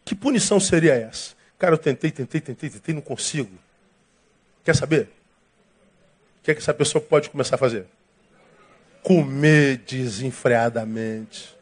[0.04, 1.36] Que punição seria essa?
[1.60, 3.52] Cara, eu tentei, tentei, tentei, tentei, não consigo.
[4.64, 5.10] Quer saber?
[6.40, 7.86] O que, é que essa pessoa pode começar a fazer?
[9.04, 11.56] Comer desenfreadamente.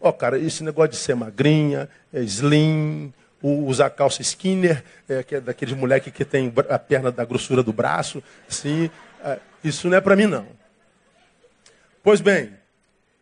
[0.00, 5.36] Ó, oh, cara, esse negócio de ser magrinha, é slim, usar calça skinner, é, que
[5.36, 8.90] é daqueles moleque que tem a perna da grossura do braço, assim,
[9.24, 10.46] é, isso não é para mim não.
[12.02, 12.54] Pois bem,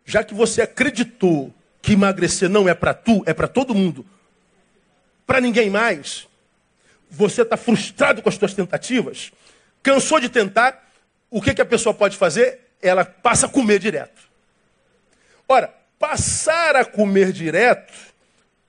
[0.05, 4.05] já que você acreditou que emagrecer não é para tu, é para todo mundo,
[5.25, 6.27] para ninguém mais,
[7.09, 9.31] você está frustrado com as suas tentativas,
[9.83, 10.89] cansou de tentar,
[11.29, 12.59] o que, que a pessoa pode fazer?
[12.81, 14.21] Ela passa a comer direto.
[15.47, 17.93] Ora, passar a comer direto,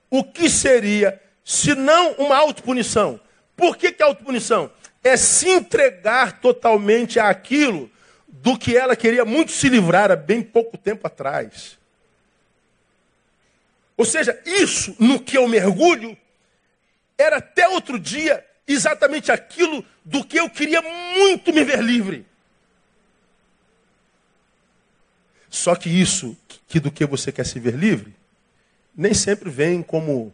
[0.09, 3.19] o que seria, se não uma autopunição?
[3.55, 4.71] Por que, que autopunição?
[5.03, 7.89] É se entregar totalmente àquilo
[8.27, 11.79] do que ela queria muito se livrar há bem pouco tempo atrás.
[13.97, 16.15] Ou seja, isso no que eu mergulho
[17.17, 22.27] era até outro dia exatamente aquilo do que eu queria muito me ver livre.
[25.49, 28.15] Só que isso, que do que você quer se ver livre,
[28.95, 30.31] nem sempre vem como,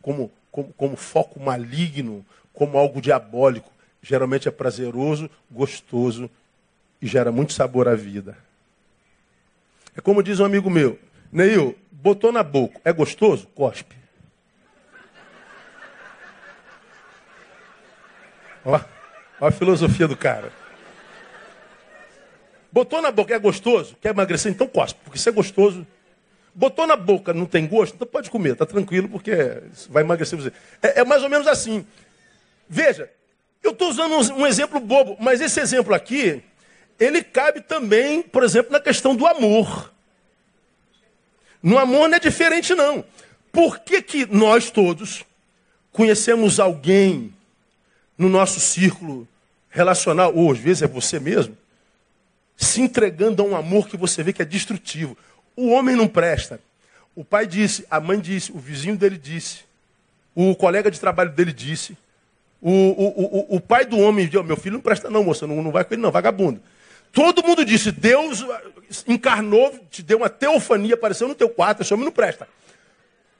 [0.00, 3.70] como, como, como foco maligno, como algo diabólico.
[4.02, 6.30] Geralmente é prazeroso, gostoso
[7.00, 8.36] e gera muito sabor à vida.
[9.96, 10.98] É como diz um amigo meu,
[11.30, 13.46] Neil, botou na boca, é gostoso?
[13.48, 13.96] Cospe.
[18.64, 18.80] Ó,
[19.40, 20.52] ó a filosofia do cara.
[22.70, 23.96] Botou na boca, é gostoso?
[24.00, 24.52] Quer emagrecer?
[24.52, 25.86] Então cospe, porque isso é gostoso.
[26.58, 27.94] Botou na boca, não tem gosto?
[27.94, 30.52] Então pode comer, tá tranquilo, porque vai emagrecer você.
[30.82, 31.86] É, é mais ou menos assim.
[32.68, 33.08] Veja,
[33.62, 36.42] eu estou usando um, um exemplo bobo, mas esse exemplo aqui,
[36.98, 39.94] ele cabe também, por exemplo, na questão do amor.
[41.62, 43.04] No amor não é diferente, não.
[43.52, 45.24] Por que, que nós todos
[45.92, 47.32] conhecemos alguém
[48.18, 49.28] no nosso círculo
[49.70, 51.56] relacional, ou às vezes é você mesmo,
[52.56, 55.16] se entregando a um amor que você vê que é destrutivo.
[55.58, 56.60] O homem não presta.
[57.16, 59.64] O pai disse, a mãe disse, o vizinho dele disse,
[60.32, 61.98] o colega de trabalho dele disse,
[62.62, 65.60] o, o, o, o pai do homem disse, meu filho não presta não, moça, não,
[65.60, 66.62] não vai com ele não, vagabundo.
[67.12, 68.46] Todo mundo disse, Deus
[69.08, 72.46] encarnou, te deu uma teofania, apareceu no teu quarto, esse homem não presta.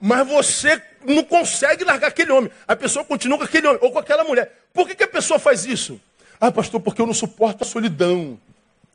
[0.01, 2.51] Mas você não consegue largar aquele homem.
[2.67, 4.59] A pessoa continua com aquele homem ou com aquela mulher.
[4.75, 6.01] Por que, que a pessoa faz isso?
[6.41, 8.37] Ah, pastor, porque eu não suporto a solidão.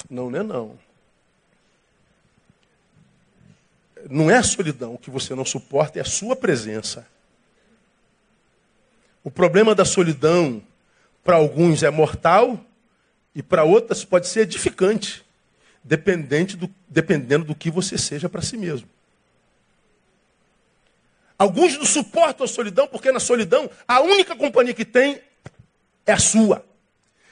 [0.09, 0.92] Não, não é não.
[4.09, 7.07] Não é a solidão que você não suporta, é a sua presença.
[9.23, 10.61] O problema da solidão,
[11.23, 12.59] para alguns, é mortal
[13.33, 15.23] e para outras pode ser edificante,
[15.83, 18.89] dependente do, dependendo do que você seja para si mesmo.
[21.37, 25.21] Alguns não suportam a solidão porque na solidão a única companhia que tem
[26.05, 26.65] é a sua.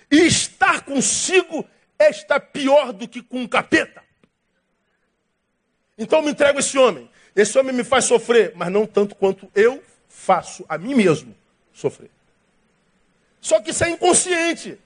[0.10, 1.66] E estar consigo
[2.00, 4.02] é estar pior do que com um capeta.
[5.98, 7.10] Então eu me entrego a esse homem.
[7.36, 11.36] Esse homem me faz sofrer, mas não tanto quanto eu faço a mim mesmo
[11.74, 12.10] sofrer.
[13.40, 14.78] Só que isso é inconsciente.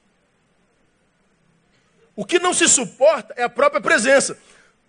[2.16, 4.38] O que não se suporta é a própria presença.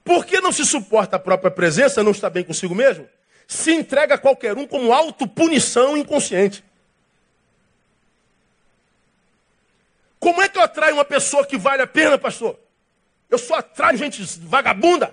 [0.05, 3.09] Por que não se suporta a própria presença, não está bem consigo mesmo?
[3.49, 6.65] Se entrega a qualquer um como autopunição inconsciente.
[10.21, 12.59] Como é que eu atraio uma pessoa que vale a pena, pastor?
[13.29, 15.13] Eu só atraio gente vagabunda.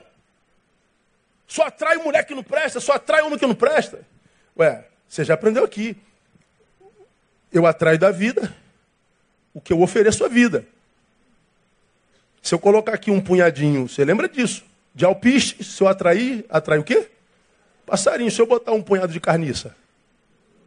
[1.48, 4.00] Só atraio mulher que não presta, só atraio homem que não presta.
[4.58, 5.98] Ué, você já aprendeu aqui.
[7.52, 8.54] Eu atraio da vida
[9.54, 10.66] o que eu ofereço à vida.
[12.42, 14.66] Se eu colocar aqui um punhadinho, você lembra disso?
[14.94, 17.10] De alpiste, se eu atrair, atrai o quê?
[17.86, 18.32] Passarinho.
[18.32, 19.76] Se eu botar um punhado de carniça,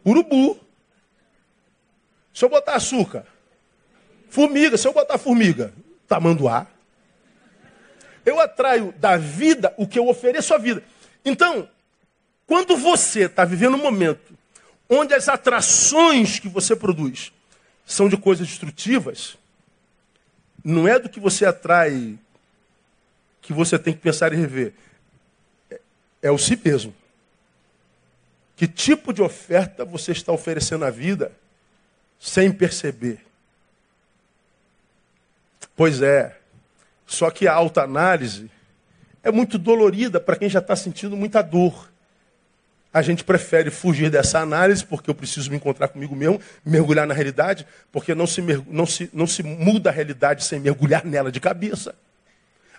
[0.04, 0.58] urubu.
[2.32, 3.26] Se eu botar açúcar,
[4.28, 5.72] Formiga, se eu botar formiga,
[6.06, 6.66] tamanduá.
[8.26, 10.82] Eu atraio da vida o que eu ofereço à vida.
[11.24, 11.68] Então,
[12.46, 14.36] quando você está vivendo um momento
[14.88, 17.32] onde as atrações que você produz
[17.86, 19.38] são de coisas destrutivas,
[20.64, 22.18] não é do que você atrai
[23.40, 24.74] que você tem que pensar e rever.
[25.70, 25.80] É,
[26.22, 26.92] é o si mesmo.
[28.56, 31.30] Que tipo de oferta você está oferecendo à vida
[32.18, 33.24] sem perceber?
[35.76, 36.40] Pois é.
[37.06, 38.50] Só que a autoanálise
[39.22, 41.90] é muito dolorida para quem já está sentindo muita dor.
[42.92, 47.14] A gente prefere fugir dessa análise porque eu preciso me encontrar comigo mesmo, mergulhar na
[47.14, 51.38] realidade, porque não se, não se, não se muda a realidade sem mergulhar nela de
[51.38, 51.94] cabeça.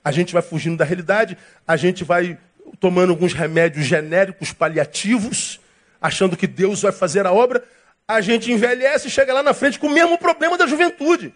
[0.04, 1.38] A gente vai fugindo da realidade,
[1.68, 2.38] a gente vai
[2.80, 5.60] tomando alguns remédios genéricos, paliativos,
[6.02, 7.64] achando que Deus vai fazer a obra.
[8.08, 11.34] A gente envelhece e chega lá na frente com o mesmo problema da juventude.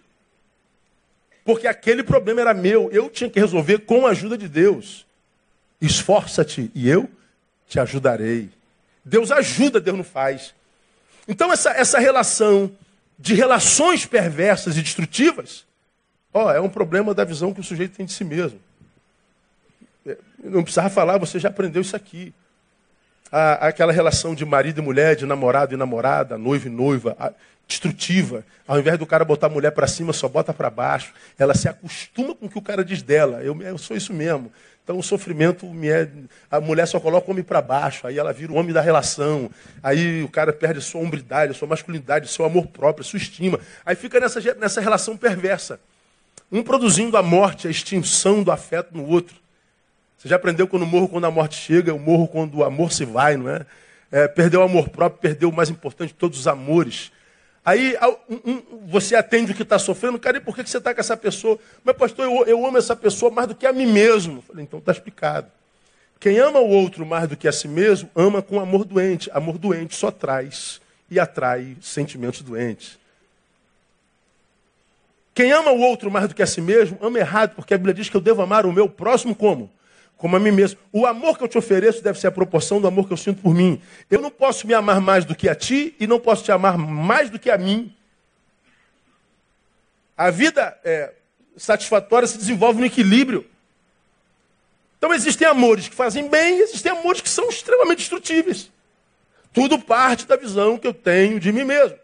[1.44, 5.06] Porque aquele problema era meu, eu tinha que resolver com a ajuda de Deus.
[5.80, 7.10] Esforça-te e eu
[7.68, 8.50] te ajudarei.
[9.04, 10.54] Deus ajuda, Deus não faz.
[11.28, 12.72] Então, essa, essa relação
[13.18, 15.66] de relações perversas e destrutivas,
[16.34, 18.60] ó, é um problema da visão que o sujeito tem de si mesmo.
[20.06, 22.34] É, não precisava falar, você já aprendeu isso aqui.
[23.32, 27.16] aquela relação de marido e mulher, de namorado e namorada, noivo e noiva
[27.72, 28.44] destrutiva.
[28.68, 31.14] Ao invés do cara botar a mulher para cima, só bota para baixo.
[31.40, 33.42] Ela se acostuma com o que o cara diz dela.
[33.42, 34.52] Eu, eu sou isso mesmo.
[34.84, 36.10] Então o sofrimento me é.
[36.50, 39.50] A mulher só coloca o homem para baixo, aí ela vira o homem da relação.
[39.82, 43.60] Aí o cara perde sua hombridade, sua masculinidade, seu amor próprio, sua estima.
[43.86, 45.80] Aí fica nessa, nessa relação perversa.
[46.52, 49.36] Um produzindo a morte, a extinção do afeto no outro.
[50.18, 53.06] Você já aprendeu quando morro quando a morte chega, eu morro quando o amor se
[53.06, 53.66] vai, não é?
[54.12, 57.12] é perdeu o amor próprio, perdeu o mais importante de todos os amores.
[57.64, 57.96] Aí
[58.30, 60.94] um, um, você atende o que está sofrendo, cara, e por que, que você está
[60.94, 61.60] com essa pessoa?
[61.84, 64.42] Mas, pastor, eu, eu, amo essa pessoa mais do que a mim mesmo.
[64.42, 65.52] falei, então está explicado.
[66.20, 69.30] Quem ama o outro mais do que a si mesmo, ama com amor doente.
[69.32, 73.00] Amor doente só traz e atrai sentimentos doentes.
[75.34, 77.94] Quem ama o outro mais do que a si mesmo, ama errado, porque a Bíblia
[77.94, 79.72] diz que eu devo amar o meu próximo como?
[80.22, 80.80] Como a mim mesmo.
[80.94, 83.42] O amor que eu te ofereço deve ser a proporção do amor que eu sinto
[83.42, 83.82] por mim.
[84.10, 86.78] Eu não posso me amar mais do que a ti e não posso te amar
[86.78, 87.92] mais do que a mim.
[90.16, 91.12] A vida é,
[91.58, 93.50] satisfatória se desenvolve no equilíbrio.
[95.00, 98.72] Então existem amores que fazem bem e existem amores que são extremamente destrutíveis.
[99.52, 101.98] Tudo parte da visão que eu tenho de mim mesmo.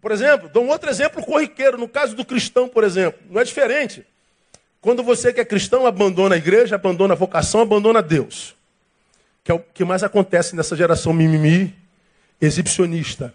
[0.00, 1.76] Por exemplo, dou um outro exemplo corriqueiro.
[1.76, 4.06] No caso do cristão, por exemplo, não é diferente.
[4.80, 8.54] Quando você que é cristão abandona a igreja, abandona a vocação, abandona Deus.
[9.42, 11.74] Que é o que mais acontece nessa geração mimimi,
[12.40, 13.34] exibicionista.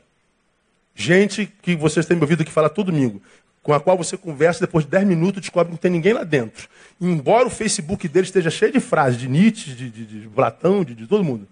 [0.95, 3.21] Gente que vocês têm me ouvido aqui falar todo domingo,
[3.61, 6.23] com a qual você conversa depois de 10 minutos descobre que não tem ninguém lá
[6.23, 6.69] dentro.
[6.99, 10.93] Embora o Facebook dele esteja cheio de frases, de Nietzsche, de, de, de Platão, de,
[10.93, 11.47] de todo mundo.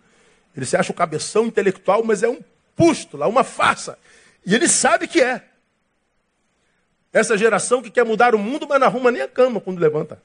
[0.55, 2.39] Ele se acha o cabeção intelectual, mas é um
[2.75, 3.97] pústula, uma farsa.
[4.45, 5.43] E ele sabe que é.
[7.13, 10.21] Essa geração que quer mudar o mundo, mas não arruma nem a cama quando levanta.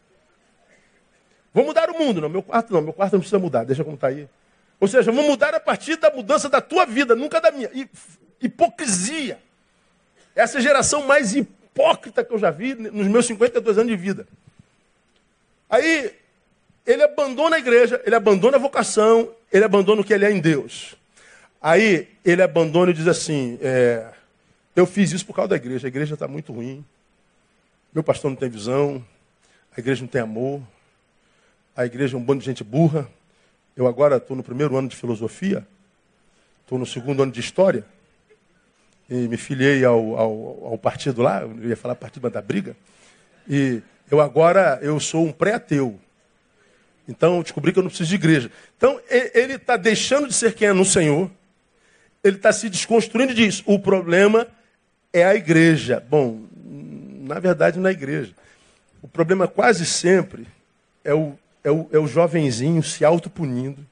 [1.53, 2.21] Vou mudar o mundo.
[2.21, 4.29] Não, meu quarto não, meu quarto não precisa mudar, deixa como está aí.
[4.79, 7.71] Ou seja, vou mudar a partir da mudança da tua vida, nunca da minha.
[8.41, 9.39] Hipocrisia.
[10.35, 13.97] Essa é a geração mais hipócrita que eu já vi nos meus 52 anos de
[13.97, 14.27] vida.
[15.69, 16.13] Aí,
[16.87, 20.41] ele abandona a igreja, ele abandona a vocação, ele abandona o que ele é em
[20.41, 20.95] Deus.
[21.61, 24.07] Aí, ele abandona e diz assim: é,
[24.77, 26.85] Eu fiz isso por causa da igreja, a igreja está muito ruim,
[27.95, 29.03] meu pastor não tem visão,
[29.75, 30.61] a igreja não tem amor,
[31.75, 33.09] a igreja é um bando de gente burra.
[33.75, 35.67] Eu agora estou no primeiro ano de filosofia,
[36.61, 37.87] estou no segundo ano de história,
[39.09, 42.77] e me filiei ao, ao, ao partido lá, eu ia falar partido da briga,
[43.49, 45.99] e eu agora eu sou um pré-ateu.
[47.09, 48.51] Então eu descobri que eu não preciso de igreja.
[48.77, 51.31] Então ele está deixando de ser quem é no Senhor,
[52.23, 53.63] ele está se desconstruindo disso.
[53.65, 54.47] O problema
[55.19, 56.05] é a igreja.
[56.09, 58.33] Bom, na verdade não é igreja.
[59.03, 60.47] O problema quase sempre
[61.05, 61.37] é o
[61.67, 63.85] é o, é o jovenzinho se autopunindo,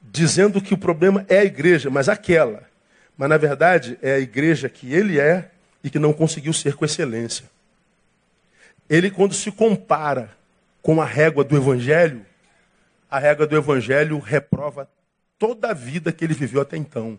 [0.00, 2.66] dizendo que o problema é a igreja, mas aquela.
[3.18, 5.50] Mas na verdade é a igreja que ele é
[5.84, 7.44] e que não conseguiu ser com excelência.
[8.88, 10.30] Ele, quando se compara
[10.80, 12.24] com a régua do evangelho,
[13.10, 14.88] a régua do evangelho reprova
[15.38, 17.18] toda a vida que ele viveu até então.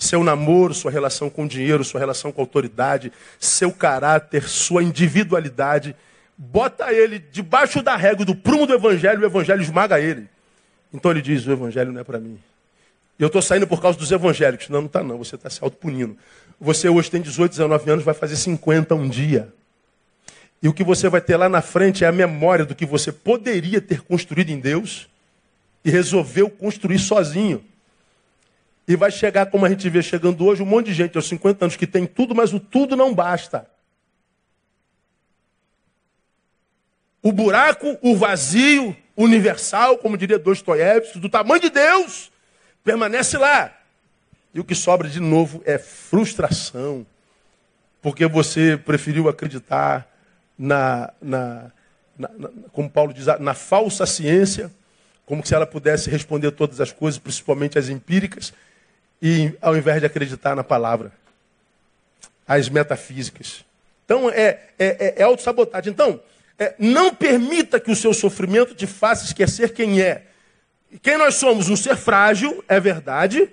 [0.00, 4.82] Seu namoro, sua relação com o dinheiro, sua relação com a autoridade, seu caráter, sua
[4.82, 5.94] individualidade
[6.42, 10.26] bota ele debaixo da régua do prumo do evangelho, o evangelho esmaga ele.
[10.92, 12.38] Então ele diz: o evangelho não é para mim.
[13.18, 14.70] E eu estou saindo por causa dos evangélicos.
[14.70, 16.16] Não, não está não, você está se autopunindo.
[16.58, 19.52] Você hoje tem 18, 19 anos, vai fazer 50 um dia.
[20.62, 23.12] E o que você vai ter lá na frente é a memória do que você
[23.12, 25.08] poderia ter construído em Deus
[25.84, 27.62] e resolveu construir sozinho.
[28.90, 31.64] E vai chegar, como a gente vê chegando hoje, um monte de gente aos 50
[31.64, 33.70] anos que tem tudo, mas o tudo não basta.
[37.22, 42.32] O buraco, o vazio universal, como diria Dostoiévski, do tamanho de Deus,
[42.82, 43.72] permanece lá.
[44.52, 47.06] E o que sobra de novo é frustração,
[48.02, 50.04] porque você preferiu acreditar
[50.58, 51.70] na, na,
[52.18, 54.68] na, na, como Paulo diz, na falsa ciência,
[55.24, 58.52] como se ela pudesse responder todas as coisas, principalmente as empíricas,
[59.20, 61.12] e ao invés de acreditar na palavra,
[62.46, 63.64] as metafísicas.
[64.04, 65.92] Então é, é, é, é autossabotagem.
[65.92, 66.20] Então,
[66.58, 70.24] é, não permita que o seu sofrimento te faça esquecer quem é.
[71.00, 71.68] Quem nós somos?
[71.68, 73.48] Um ser frágil, é verdade,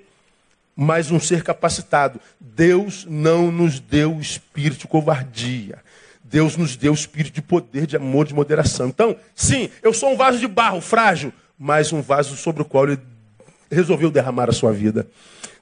[0.76, 2.20] mas um ser capacitado.
[2.40, 5.80] Deus não nos deu espírito de covardia.
[6.24, 8.88] Deus nos deu espírito de poder, de amor, de moderação.
[8.88, 12.86] Então, sim, eu sou um vaso de barro frágil, mas um vaso sobre o qual
[12.86, 13.00] ele
[13.72, 15.08] resolveu derramar a sua vida.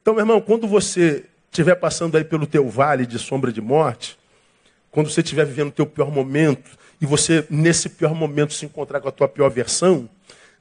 [0.01, 4.17] Então, meu irmão, quando você estiver passando aí pelo teu vale de sombra de morte,
[4.91, 8.99] quando você estiver vivendo o teu pior momento, e você, nesse pior momento, se encontrar
[9.01, 10.09] com a tua pior versão,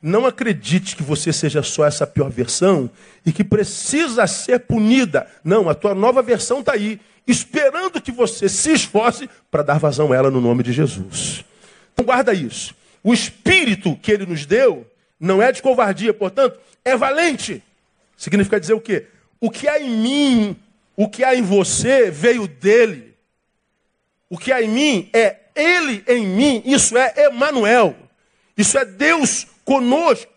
[0.03, 2.91] não acredite que você seja só essa pior versão
[3.25, 5.27] e que precisa ser punida.
[5.43, 10.13] Não, a tua nova versão está aí, esperando que você se esforce para dar vazão
[10.13, 11.45] a ela no nome de Jesus.
[11.93, 12.75] Então guarda isso.
[13.03, 14.87] O espírito que ele nos deu
[15.19, 17.63] não é de covardia, portanto, é valente.
[18.17, 19.07] Significa dizer o quê?
[19.41, 20.57] O que há em mim,
[20.97, 23.15] o que há em você, veio dele.
[24.29, 27.97] O que há em mim é ele em mim, isso é Emanuel.
[28.57, 30.33] Isso é Deus conosco.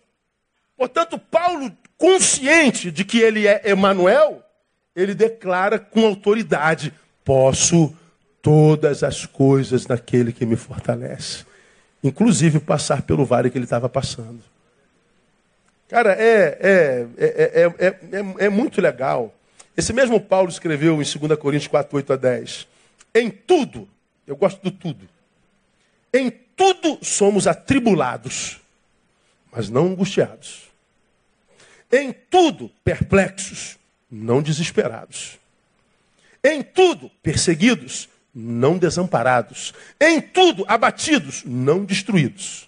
[0.76, 4.44] Portanto, Paulo, consciente de que ele é Emanuel,
[4.96, 7.96] ele declara com autoridade: posso
[8.42, 11.46] todas as coisas naquele que me fortalece.
[12.04, 14.42] Inclusive passar pelo vale que ele estava passando.
[15.88, 19.34] Cara, é, é, é, é, é, muito legal.
[19.76, 22.68] Esse mesmo Paulo escreveu em 2 Coríntios 4, 8 a 10.
[23.16, 23.88] Em tudo,
[24.26, 25.08] eu gosto do tudo.
[26.14, 28.60] Em tudo somos atribulados,
[29.52, 30.68] mas não angustiados.
[31.92, 33.78] Em tudo perplexos,
[34.12, 35.40] não desesperados.
[36.44, 39.74] Em tudo perseguidos, não desamparados.
[40.00, 42.67] Em tudo abatidos, não destruídos.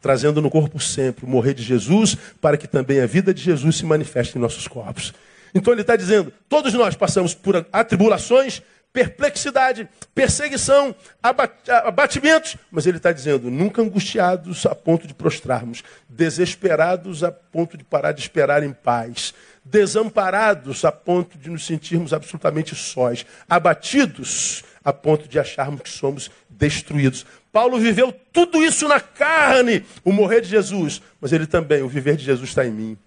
[0.00, 3.76] Trazendo no corpo sempre o morrer de Jesus, para que também a vida de Jesus
[3.76, 5.12] se manifeste em nossos corpos.
[5.54, 8.62] Então ele está dizendo: todos nós passamos por atribulações,
[8.96, 12.56] perplexidade, perseguição, abatimentos.
[12.70, 18.12] Mas ele está dizendo, nunca angustiados a ponto de prostrarmos, desesperados a ponto de parar
[18.12, 25.28] de esperar em paz, desamparados a ponto de nos sentirmos absolutamente sós, abatidos a ponto
[25.28, 27.26] de acharmos que somos destruídos.
[27.56, 32.14] Paulo viveu tudo isso na carne, o morrer de Jesus, mas ele também, o viver
[32.14, 32.98] de Jesus está em mim.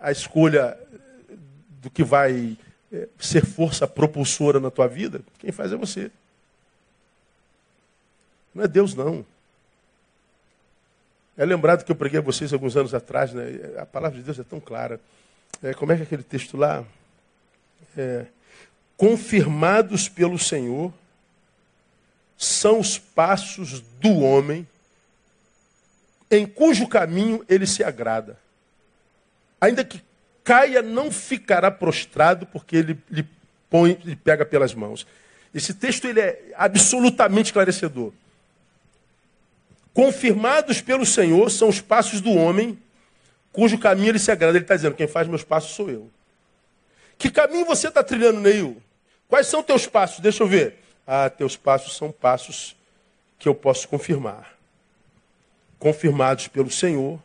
[0.00, 0.78] A escolha
[1.68, 2.56] do que vai
[2.90, 6.10] é, ser força propulsora na tua vida, quem faz é você.
[8.54, 9.26] Não é Deus, não.
[11.36, 13.44] É lembrado que eu preguei a vocês alguns anos atrás, né?
[13.76, 14.98] a palavra de Deus é tão clara.
[15.62, 16.82] É, como é que é aquele texto lá?
[17.94, 18.24] É,
[18.96, 20.90] confirmados pelo Senhor
[22.38, 24.64] são os passos do homem
[26.30, 28.38] em cujo caminho ele se agrada.
[29.60, 30.00] Ainda que
[30.44, 33.26] caia, não ficará prostrado, porque ele lhe
[33.68, 35.06] põe, pega pelas mãos.
[35.52, 38.12] Esse texto ele é absolutamente esclarecedor.
[39.92, 42.78] Confirmados pelo Senhor são os passos do homem,
[43.50, 44.56] cujo caminho ele se agrada.
[44.56, 46.08] Ele está dizendo: quem faz meus passos sou eu.
[47.18, 48.80] Que caminho você está trilhando, Neil?
[49.26, 50.20] Quais são teus passos?
[50.20, 50.78] Deixa eu ver.
[51.10, 52.76] Ah, teus passos são passos
[53.38, 54.54] que eu posso confirmar.
[55.78, 57.18] Confirmados pelo Senhor,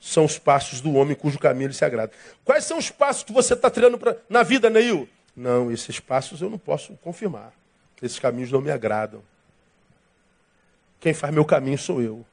[0.00, 2.10] são os passos do homem cujo caminho ele se agrada.
[2.44, 5.08] Quais são os passos que você está trilhando pra, na vida, Neil?
[5.36, 7.52] Não, esses passos eu não posso confirmar.
[8.02, 9.22] Esses caminhos não me agradam.
[10.98, 12.26] Quem faz meu caminho sou eu.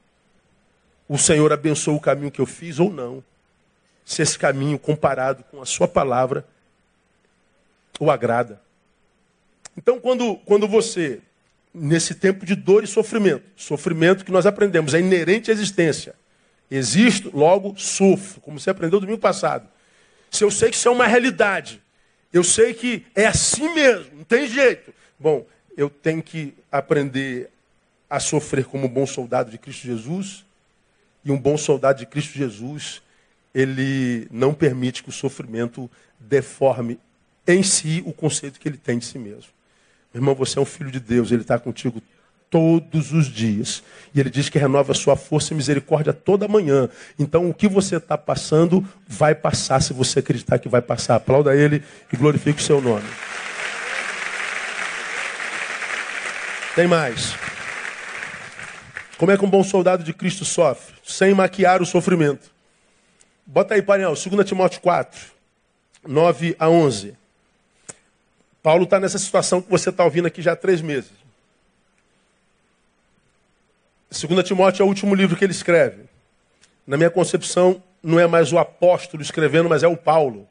[1.08, 3.24] O Senhor abençoou o caminho que eu fiz ou não.
[4.04, 6.44] Se esse caminho, comparado com a sua palavra,
[8.00, 8.60] o agrada.
[9.78, 11.22] Então, quando, quando você,
[11.74, 16.16] nesse tempo de dor e sofrimento, sofrimento que nós aprendemos, é inerente à existência
[16.70, 19.68] Existo, logo sofro, como você aprendeu domingo passado.
[20.30, 21.82] Se eu sei que isso é uma realidade,
[22.34, 24.94] eu sei que é assim mesmo, não tem jeito.
[25.18, 25.46] Bom,
[25.78, 27.50] eu tenho que aprender
[28.10, 30.46] a sofrer como um bom soldado de Cristo Jesus.
[31.24, 33.02] E um bom soldado de Cristo Jesus,
[33.54, 37.00] ele não permite que o sofrimento deforme
[37.46, 39.52] em si o conceito que ele tem de si mesmo.
[40.18, 42.02] Irmão, você é um filho de Deus, ele está contigo
[42.50, 43.84] todos os dias.
[44.16, 46.90] E ele diz que renova sua força e misericórdia toda manhã.
[47.20, 51.16] Então, o que você está passando, vai passar se você acreditar que vai passar.
[51.16, 53.08] Aplauda ele e glorifique o seu nome.
[56.76, 57.36] Tem mais.
[59.20, 60.96] Como é que um bom soldado de Cristo sofre?
[61.04, 62.52] Sem maquiar o sofrimento.
[63.46, 65.20] Bota aí, painel, 2 Timóteo 4,
[66.08, 67.16] 9 a 11.
[68.68, 71.14] Paulo está nessa situação que você está ouvindo aqui já há três meses.
[74.12, 76.02] 2 Timóteo é o último livro que ele escreve.
[76.86, 80.46] Na minha concepção, não é mais o apóstolo escrevendo, mas é o Paulo.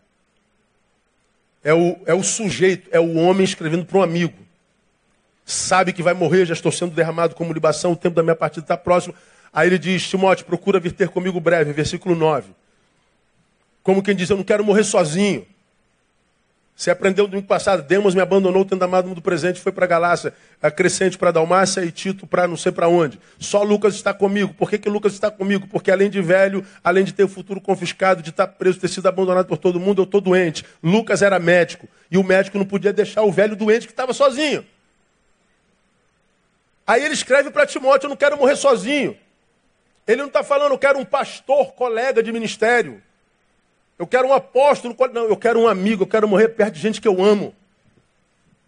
[1.63, 4.39] É o, é o sujeito, é o homem escrevendo para um amigo.
[5.45, 8.65] Sabe que vai morrer, já estou sendo derramado como libação, o tempo da minha partida
[8.65, 9.15] está próximo.
[9.53, 12.51] Aí ele diz: Timóteo, procura vir ter comigo breve, versículo 9.
[13.83, 15.47] Como quem diz: Eu não quero morrer sozinho.
[16.77, 20.35] Você aprendeu no domingo passado, Demos me abandonou, tendo amado mundo presente, foi para Galácia,
[20.61, 23.19] a Crescente para Dalmácia e Tito para não sei para onde.
[23.39, 24.53] Só Lucas está comigo.
[24.53, 25.67] Por que, que Lucas está comigo?
[25.69, 29.07] Porque além de velho, além de ter o futuro confiscado, de estar preso, ter sido
[29.07, 30.67] abandonado por todo mundo, eu estou doente.
[30.83, 34.63] Lucas era médico e o médico não podia deixar o velho doente que estava sozinho.
[36.87, 39.17] Aí ele escreve para Timóteo, eu não quero morrer sozinho.
[40.07, 43.03] Ele não está falando, eu quero um pastor, colega de ministério.
[43.99, 47.01] Eu quero um apóstolo, não, eu quero um amigo, eu quero morrer perto de gente
[47.01, 47.55] que eu amo.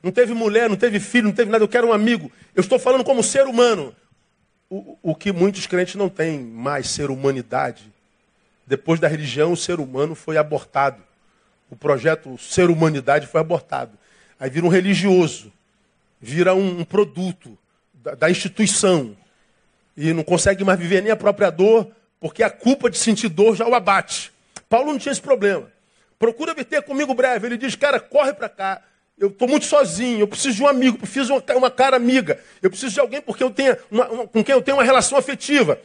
[0.02, 2.30] Não teve mulher, não teve filho, não teve nada, eu quero um amigo.
[2.54, 3.94] Eu estou falando como ser humano.
[4.70, 7.92] O, o que muitos crentes não têm mais ser humanidade.
[8.66, 11.02] Depois da religião, o ser humano foi abortado.
[11.70, 13.92] O projeto ser humanidade foi abortado.
[14.40, 15.52] Aí vira um religioso,
[16.20, 17.58] vira um, um produto
[17.92, 19.16] da, da instituição.
[19.96, 23.56] E não consegue mais viver nem a própria dor, porque a culpa de sentir dor
[23.56, 24.32] já o abate.
[24.68, 25.70] Paulo não tinha esse problema.
[26.18, 27.46] Procura ter comigo breve.
[27.46, 28.82] Ele diz, cara, corre para cá.
[29.18, 32.38] Eu estou muito sozinho, eu preciso de um amigo, preciso de uma, uma cara amiga.
[32.62, 35.18] Eu preciso de alguém porque eu tenha uma, uma, com quem eu tenho uma relação
[35.18, 35.80] afetiva.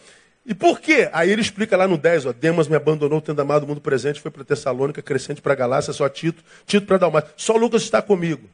[0.45, 1.09] E por quê?
[1.11, 4.19] Aí ele explica lá no 10, ó, Demas me abandonou, tendo amado o mundo presente,
[4.19, 7.31] foi para Tessalônica, crescente para Galácia, só Tito, Tito para Dalmácia.
[7.35, 8.47] Só Lucas está comigo.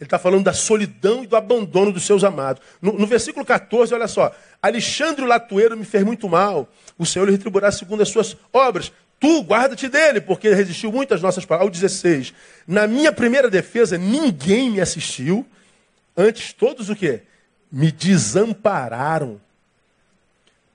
[0.00, 2.62] Ele está falando da solidão e do abandono dos seus amados.
[2.80, 4.32] No, no, versículo 14, olha só.
[4.62, 6.68] Alexandre o Latueiro me fez muito mal.
[6.96, 8.92] O Senhor lhe retribuirá segundo as suas obras.
[9.20, 11.66] Tu guarda-te dele, porque resistiu muito às nossas palavras.
[11.66, 12.32] Ao 16.
[12.66, 15.44] Na minha primeira defesa, ninguém me assistiu.
[16.16, 17.22] Antes, todos o quê?
[17.70, 19.40] Me desampararam.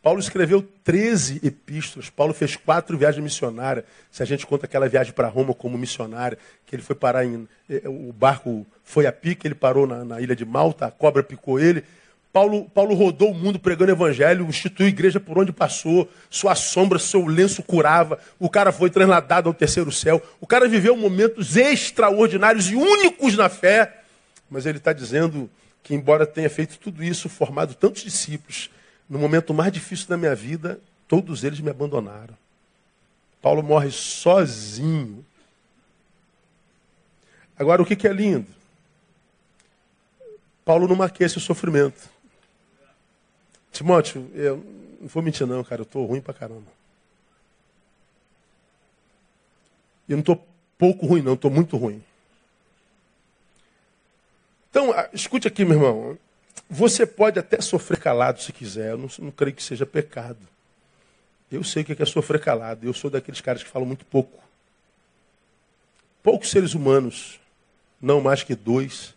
[0.02, 2.10] Paulo escreveu 13 epístolas.
[2.10, 3.86] Paulo fez quatro viagens missionárias.
[4.12, 7.48] Se a gente conta aquela viagem para Roma como missionária, que ele foi parar em.
[7.70, 11.24] Eh, o barco foi a pique, ele parou na, na ilha de Malta, a cobra
[11.24, 11.86] picou ele.
[12.34, 17.28] Paulo, Paulo rodou o mundo pregando evangelho, instituiu igreja por onde passou, sua sombra, seu
[17.28, 20.20] lenço curava, o cara foi trasladado ao terceiro céu.
[20.42, 24.02] O cara viveu momentos extraordinários e únicos na fé,
[24.50, 25.48] mas ele está dizendo
[25.84, 28.72] que, embora tenha feito tudo isso, formado tantos discípulos,
[29.08, 32.36] no momento mais difícil da minha vida, todos eles me abandonaram.
[33.44, 35.24] Paulo morre sozinho.
[37.60, 38.48] Agora, o que, que é lindo?
[40.66, 42.13] Paulo não maquia esse sofrimento.
[43.74, 44.64] Timóteo, eu
[45.02, 46.72] não vou mentir não, cara, eu estou ruim pra caramba.
[50.08, 50.48] Eu não estou
[50.78, 52.02] pouco ruim, não, estou muito ruim.
[54.70, 56.18] Então, escute aqui, meu irmão.
[56.70, 60.48] Você pode até sofrer calado se quiser, eu não, não creio que seja pecado.
[61.52, 64.40] Eu sei o que é sofrer calado, eu sou daqueles caras que falam muito pouco.
[66.22, 67.40] Poucos seres humanos,
[68.00, 69.16] não mais que dois,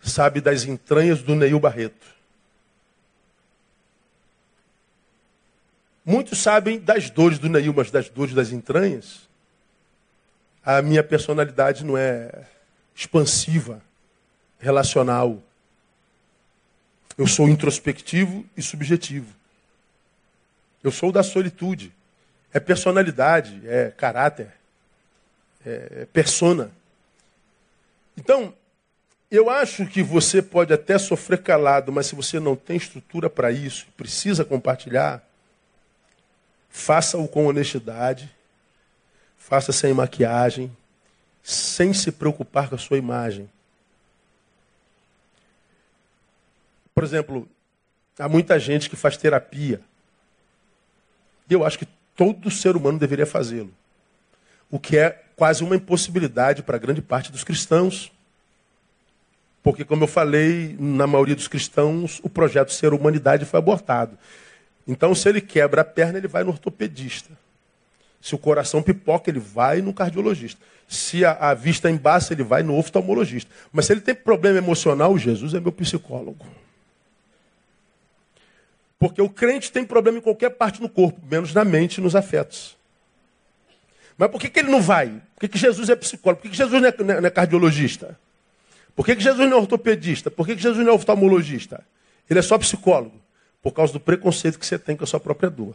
[0.00, 2.13] sabe das entranhas do Neil Barreto.
[6.04, 9.28] Muitos sabem das dores do Neil, mas das dores das entranhas,
[10.62, 12.44] a minha personalidade não é
[12.94, 13.82] expansiva,
[14.58, 15.42] relacional.
[17.16, 19.32] Eu sou introspectivo e subjetivo.
[20.82, 21.92] Eu sou da solitude.
[22.52, 24.48] É personalidade, é caráter,
[25.64, 26.70] é, é persona.
[28.16, 28.54] Então,
[29.30, 33.50] eu acho que você pode até sofrer calado, mas se você não tem estrutura para
[33.50, 35.22] isso, precisa compartilhar,
[36.74, 38.28] faça-o com honestidade,
[39.38, 40.76] faça sem maquiagem,
[41.40, 43.48] sem se preocupar com a sua imagem.
[46.92, 47.48] Por exemplo,
[48.18, 49.80] há muita gente que faz terapia.
[51.48, 53.72] E eu acho que todo ser humano deveria fazê-lo.
[54.68, 58.10] O que é quase uma impossibilidade para grande parte dos cristãos.
[59.62, 64.18] Porque, como eu falei, na maioria dos cristãos, o projeto Ser Humanidade foi abortado.
[64.86, 67.30] Então, se ele quebra a perna, ele vai no ortopedista.
[68.20, 70.60] Se o coração pipoca, ele vai no cardiologista.
[70.88, 73.50] Se a, a vista embaça, ele vai no oftalmologista.
[73.72, 76.46] Mas se ele tem problema emocional, Jesus é meu psicólogo.
[78.98, 82.16] Porque o crente tem problema em qualquer parte do corpo, menos na mente e nos
[82.16, 82.76] afetos.
[84.16, 85.20] Mas por que, que ele não vai?
[85.34, 86.40] Por que, que Jesus é psicólogo?
[86.40, 88.18] Por que, que Jesus não é, não é cardiologista?
[88.94, 90.30] Por que, que Jesus não é ortopedista?
[90.30, 91.84] Por que, que Jesus não é oftalmologista?
[92.30, 93.23] Ele é só psicólogo.
[93.64, 95.74] Por causa do preconceito que você tem com a sua própria dor.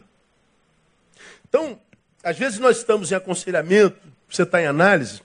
[1.46, 1.78] Então,
[2.22, 5.20] às vezes nós estamos em aconselhamento, você está em análise,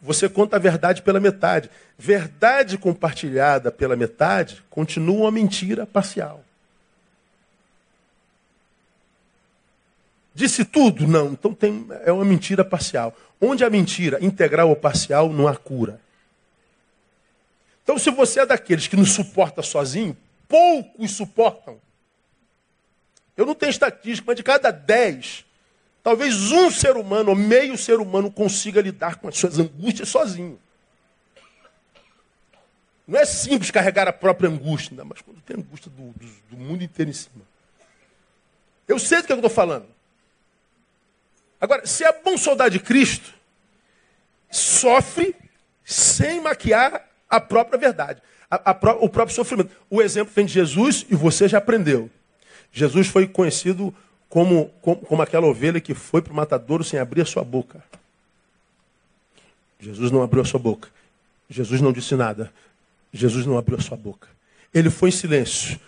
[0.00, 1.70] você conta a verdade pela metade.
[1.98, 6.44] Verdade compartilhada pela metade continua uma mentira parcial.
[10.34, 11.06] Disse tudo?
[11.06, 11.32] Não.
[11.32, 13.16] Então tem, é uma mentira parcial.
[13.40, 16.00] Onde a mentira integral ou parcial, não há cura.
[17.82, 20.16] Então, se você é daqueles que não suporta sozinho,
[20.48, 21.78] poucos suportam.
[23.36, 25.44] Eu não tenho estatística, mas de cada dez,
[26.02, 30.58] talvez um ser humano ou meio ser humano consiga lidar com as suas angústias sozinho.
[33.06, 36.82] Não é simples carregar a própria angústia, mas quando tem angústia do, do, do mundo
[36.82, 37.44] inteiro em cima.
[38.88, 39.86] Eu sei do que eu estou falando.
[41.60, 43.34] Agora, se é bom soldado de Cristo,
[44.50, 45.34] sofre
[45.84, 49.74] sem maquiar a própria verdade, a, a, o próprio sofrimento.
[49.90, 52.10] O exemplo vem de Jesus e você já aprendeu.
[52.74, 53.94] Jesus foi conhecido
[54.28, 57.80] como, como, como aquela ovelha que foi para o matadouro sem abrir a sua boca.
[59.78, 60.88] Jesus não abriu a sua boca.
[61.48, 62.52] Jesus não disse nada.
[63.12, 64.26] Jesus não abriu a sua boca.
[64.74, 65.78] Ele foi em silêncio.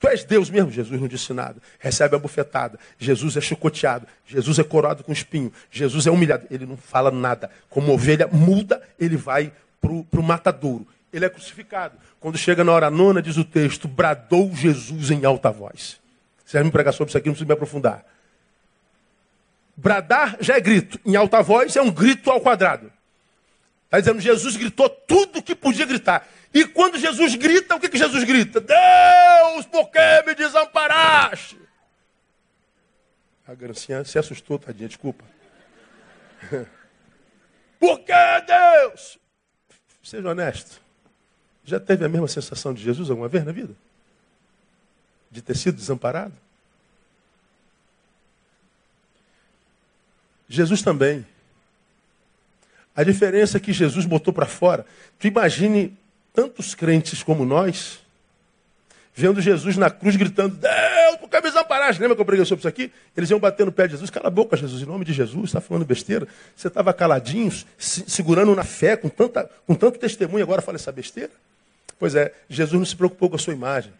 [0.00, 0.72] Tu és Deus mesmo?
[0.72, 1.62] Jesus não disse nada.
[1.78, 2.76] Recebe a bufetada.
[2.98, 4.04] Jesus é chicoteado.
[4.26, 5.52] Jesus é coroado com espinho.
[5.70, 6.44] Jesus é humilhado.
[6.50, 7.52] Ele não fala nada.
[7.68, 10.88] Como ovelha muda, ele vai para o matadouro.
[11.12, 11.94] Ele é crucificado.
[12.18, 15.99] Quando chega na hora nona, diz o texto, bradou Jesus em alta voz.
[16.52, 18.04] Vai me pregar sobre isso aqui, não precisa me aprofundar.
[19.76, 20.98] Bradar já é grito.
[21.04, 22.92] Em alta voz é um grito ao quadrado.
[23.84, 26.28] Está dizendo, Jesus gritou tudo que podia gritar.
[26.52, 28.60] E quando Jesus grita, o que, que Jesus grita?
[28.60, 31.58] Deus, por que me desamparaste?
[33.46, 35.24] A Grancinha se assustou, tadinha, desculpa.
[37.80, 38.12] por que
[38.46, 39.18] Deus?
[40.02, 40.80] Seja honesto.
[41.64, 43.74] Já teve a mesma sensação de Jesus alguma vez na vida?
[45.30, 46.34] De ter sido desamparado?
[50.48, 51.24] Jesus também.
[52.94, 54.84] A diferença é que Jesus botou para fora.
[55.18, 55.96] Tu imagine
[56.34, 58.00] tantos crentes como nós,
[59.14, 61.50] vendo Jesus na cruz gritando: Deus, por que me
[61.90, 62.92] imagem, lembra que eu preguei sobre isso aqui?
[63.16, 65.46] Eles iam bater no pé de Jesus, cala a boca, Jesus, em nome de Jesus,
[65.46, 66.26] está falando besteira.
[66.54, 70.92] Você estava caladinho, se, segurando na fé, com, tanta, com tanto testemunho, agora fala essa
[70.92, 71.30] besteira?
[71.98, 73.92] Pois é, Jesus não se preocupou com a sua imagem.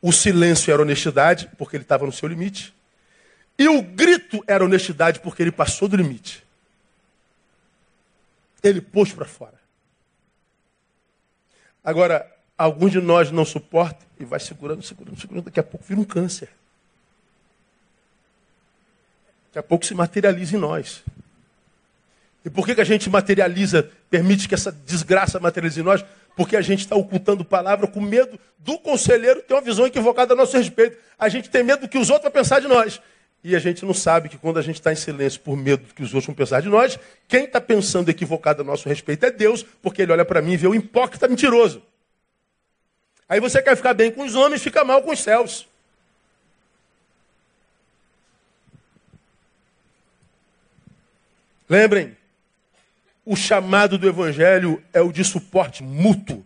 [0.00, 2.74] O silêncio era honestidade, porque ele estava no seu limite.
[3.58, 6.44] E o grito era honestidade, porque ele passou do limite.
[8.62, 9.58] Ele pôs para fora.
[11.82, 16.00] Agora, alguns de nós não suportam e vai segurando, segurando, segurando, daqui a pouco vira
[16.00, 16.50] um câncer.
[19.46, 21.02] Daqui a pouco se materializa em nós.
[22.44, 26.04] E por que, que a gente materializa, permite que essa desgraça materialize em nós?
[26.38, 30.36] Porque a gente está ocultando palavra com medo do conselheiro ter uma visão equivocada a
[30.36, 30.96] nosso respeito.
[31.18, 33.00] A gente tem medo do que os outros vão pensar de nós.
[33.42, 35.92] E a gente não sabe que quando a gente está em silêncio por medo do
[35.92, 39.32] que os outros vão pensar de nós, quem está pensando equivocado a nosso respeito é
[39.32, 41.82] Deus, porque ele olha para mim e vê o hipócrita mentiroso.
[43.28, 45.66] Aí você quer ficar bem com os homens, fica mal com os céus.
[51.68, 52.16] Lembrem,
[53.30, 56.42] o chamado do Evangelho é o de suporte mútuo.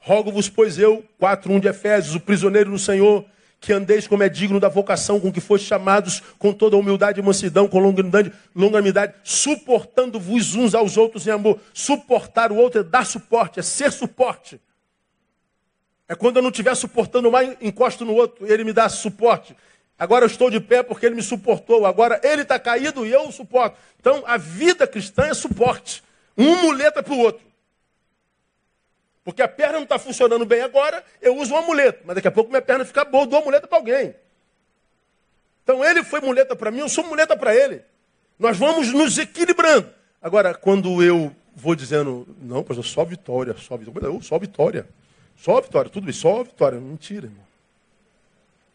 [0.00, 3.24] Rogo-vos, pois eu, 4.1 de Efésios, o prisioneiro no Senhor,
[3.60, 7.22] que andeis como é digno da vocação com que foste chamados, com toda humildade e
[7.22, 11.60] mansidão, com longanimidade, longanimidade suportando-vos uns aos outros em amor.
[11.72, 14.60] Suportar o outro é dar suporte, é ser suporte.
[16.08, 19.54] É quando eu não estiver suportando mais, encosto no outro, ele me dá suporte.
[19.98, 21.84] Agora eu estou de pé porque ele me suportou.
[21.84, 23.76] Agora ele está caído e eu o suporto.
[23.98, 26.04] Então a vida cristã é suporte.
[26.36, 27.48] Um muleta para o outro.
[29.24, 32.00] Porque a perna não está funcionando bem agora, eu uso uma muleta.
[32.04, 34.14] Mas daqui a pouco minha perna fica boa, eu dou uma muleta para alguém.
[35.64, 37.82] Então ele foi muleta para mim, eu sou muleta para ele.
[38.38, 39.90] Nós vamos nos equilibrando.
[40.22, 44.88] Agora, quando eu vou dizendo, não, pois só vitória, só vitória, eu, só vitória.
[45.36, 46.80] Só vitória, tudo isso, só vitória.
[46.80, 47.47] Mentira, irmão.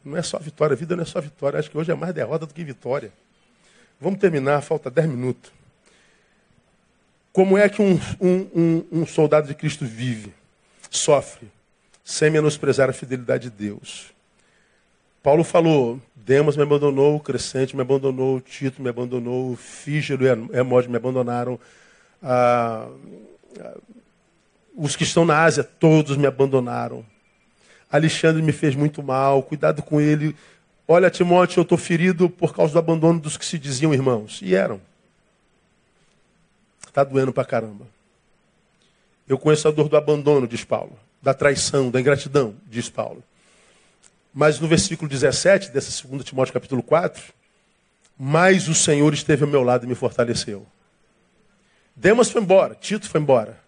[0.04, 1.60] Não é só vitória, a vida não é só vitória.
[1.60, 3.12] Acho que hoje é mais derrota do que vitória.
[4.00, 5.52] Vamos terminar, falta 10 minutos.
[7.32, 10.34] Como é que um, um, um, um soldado de Cristo vive?
[10.98, 11.48] sofre,
[12.04, 14.14] sem menosprezar a fidelidade de Deus.
[15.22, 20.98] Paulo falou: Demas me abandonou, Crescente me abandonou, Tito me abandonou, Fígero e Hermógenes me
[20.98, 21.60] abandonaram.
[22.22, 22.88] Ah,
[24.76, 27.06] os que estão na Ásia, todos me abandonaram.
[27.94, 30.36] Alexandre me fez muito mal, cuidado com ele.
[30.88, 34.40] Olha, Timóteo, eu estou ferido por causa do abandono dos que se diziam irmãos.
[34.42, 34.82] E eram.
[36.88, 37.86] Está doendo pra caramba.
[39.28, 43.24] Eu conheço a dor do abandono, diz Paulo, da traição, da ingratidão, diz Paulo.
[44.34, 47.32] Mas no versículo 17 dessa 2 Timóteo capítulo 4,
[48.18, 50.66] mas o Senhor esteve ao meu lado e me fortaleceu.
[51.96, 53.63] Demas foi embora, Tito foi embora,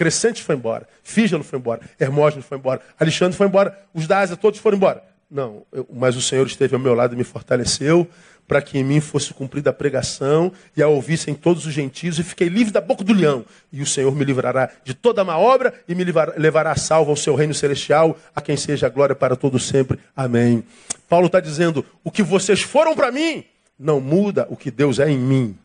[0.00, 4.34] Crescente foi embora, Fígelo foi embora, Hermógenes foi embora, Alexandre foi embora, os da Ásia
[4.34, 5.04] todos foram embora.
[5.30, 8.08] Não, eu, mas o Senhor esteve ao meu lado e me fortaleceu,
[8.48, 12.24] para que em mim fosse cumprida a pregação e a ouvissem todos os gentios, e
[12.24, 13.44] fiquei livre da boca do leão.
[13.70, 17.16] E o Senhor me livrará de toda má obra e me levará a salvo ao
[17.16, 19.98] seu reino celestial, a quem seja a glória para todo sempre.
[20.16, 20.64] Amém.
[21.10, 23.44] Paulo está dizendo: o que vocês foram para mim
[23.78, 25.58] não muda o que Deus é em mim.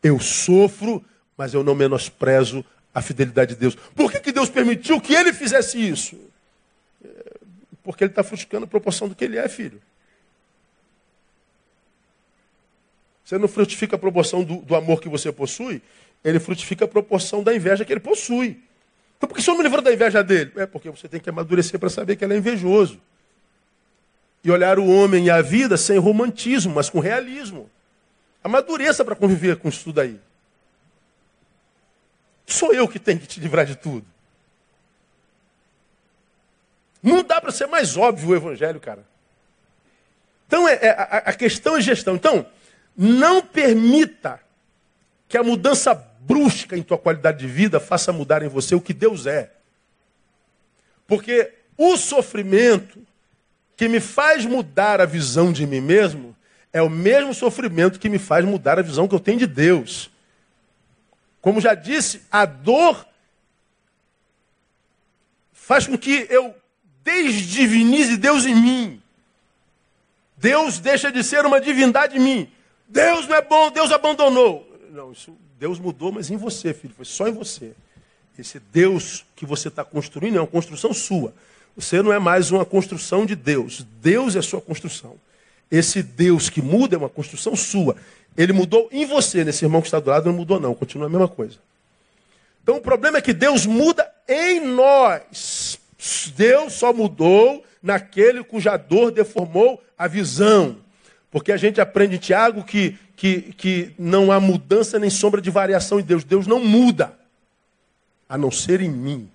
[0.00, 1.04] Eu sofro,
[1.36, 3.74] mas eu não menosprezo a fidelidade de Deus.
[3.74, 6.16] Por que, que Deus permitiu que ele fizesse isso?
[7.04, 7.08] É,
[7.82, 9.80] porque ele está frutificando a proporção do que ele é, filho.
[13.24, 15.80] Você não frutifica a proporção do, do, amor que você possui,
[16.24, 18.60] ele frutifica a proporção da inveja que ele possui.
[19.16, 20.50] Então por que o senhor me livrou da inveja dele?
[20.56, 23.00] É porque você tem que amadurecer para saber que ele é invejoso.
[24.42, 27.70] E olhar o homem e a vida sem romantismo, mas com realismo.
[28.42, 30.18] Amadureça para conviver com isso tudo aí.
[32.52, 34.06] Sou eu que tenho que te livrar de tudo.
[37.02, 39.04] Não dá para ser mais óbvio o evangelho, cara.
[40.46, 42.14] Então, é, é a, a questão é gestão.
[42.14, 42.44] Então,
[42.96, 44.40] não permita
[45.28, 48.92] que a mudança brusca em tua qualidade de vida faça mudar em você o que
[48.92, 49.52] Deus é.
[51.06, 53.00] Porque o sofrimento
[53.76, 56.36] que me faz mudar a visão de mim mesmo
[56.72, 60.10] é o mesmo sofrimento que me faz mudar a visão que eu tenho de Deus.
[61.40, 63.06] Como já disse, a dor
[65.52, 66.54] faz com que eu
[67.02, 69.02] desdivinize Deus em mim.
[70.36, 72.52] Deus deixa de ser uma divindade em mim.
[72.88, 74.66] Deus não é bom, Deus abandonou.
[74.90, 77.72] Não, isso, Deus mudou, mas em você, filho, foi só em você.
[78.38, 81.34] Esse Deus que você está construindo é uma construção sua.
[81.76, 83.86] Você não é mais uma construção de Deus.
[84.00, 85.16] Deus é sua construção.
[85.70, 87.96] Esse Deus que muda é uma construção sua.
[88.36, 91.10] Ele mudou em você, nesse irmão que está do lado não mudou não, continua a
[91.10, 91.58] mesma coisa.
[92.62, 95.78] Então o problema é que Deus muda em nós.
[96.36, 100.76] Deus só mudou naquele cuja dor deformou a visão.
[101.30, 105.50] Porque a gente aprende em Tiago que, que, que não há mudança nem sombra de
[105.50, 106.24] variação em Deus.
[106.24, 107.16] Deus não muda,
[108.28, 109.30] a não ser em mim.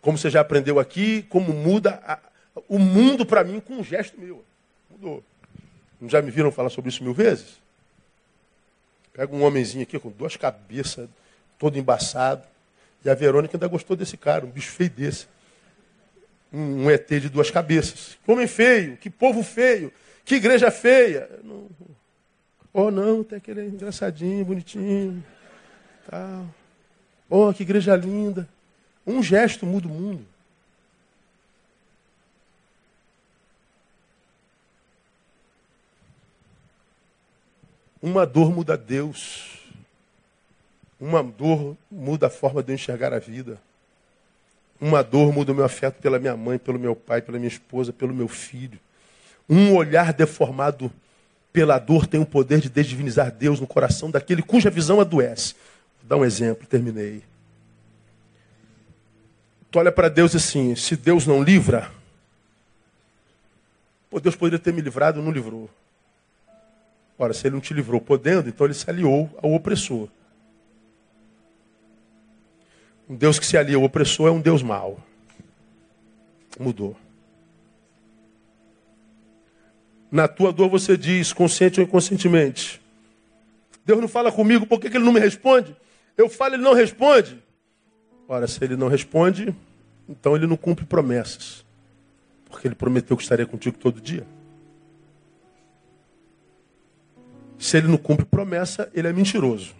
[0.00, 2.18] Como você já aprendeu aqui, como muda a,
[2.68, 4.44] o mundo para mim com um gesto meu.
[4.90, 5.22] Mudou.
[6.06, 7.61] Já me viram falar sobre isso mil vezes?
[9.12, 11.08] Pega um homenzinho aqui com duas cabeças,
[11.58, 12.42] todo embaçado.
[13.04, 15.26] E a Verônica ainda gostou desse cara, um bicho feio desse.
[16.52, 18.16] Um, um ET de duas cabeças.
[18.24, 19.92] Que homem feio, que povo feio.
[20.24, 21.28] Que igreja feia.
[21.42, 21.68] Não...
[22.72, 25.22] Oh, não, até que ele é engraçadinho, bonitinho.
[26.08, 26.46] Tal.
[27.28, 28.48] Oh, que igreja linda.
[29.06, 30.26] Um gesto muda o mundo.
[38.02, 39.60] Uma dor muda Deus.
[41.00, 43.60] Uma dor muda a forma de eu enxergar a vida.
[44.80, 47.92] Uma dor muda o meu afeto pela minha mãe, pelo meu pai, pela minha esposa,
[47.92, 48.80] pelo meu filho.
[49.48, 50.90] Um olhar deformado
[51.52, 55.54] pela dor tem o poder de desdivinizar Deus no coração daquele cuja visão adoece.
[56.00, 57.22] Vou dar um exemplo, terminei.
[59.70, 61.90] Tu olha para Deus assim, se Deus não livra,
[64.10, 65.70] pô, Deus poderia ter me livrado, não livrou.
[67.22, 70.08] Ora, se ele não te livrou podendo, então ele se aliou ao opressor.
[73.08, 74.98] Um Deus que se alia ao opressor é um Deus mau.
[76.58, 76.96] Mudou.
[80.10, 82.82] Na tua dor você diz, consciente ou inconscientemente.
[83.86, 85.76] Deus não fala comigo, por que, que ele não me responde?
[86.16, 87.40] Eu falo, ele não responde.
[88.26, 89.54] Ora, se ele não responde,
[90.08, 91.64] então ele não cumpre promessas.
[92.50, 94.26] Porque ele prometeu que estaria contigo todo dia.
[97.62, 99.72] Se ele não cumpre promessa, ele é mentiroso.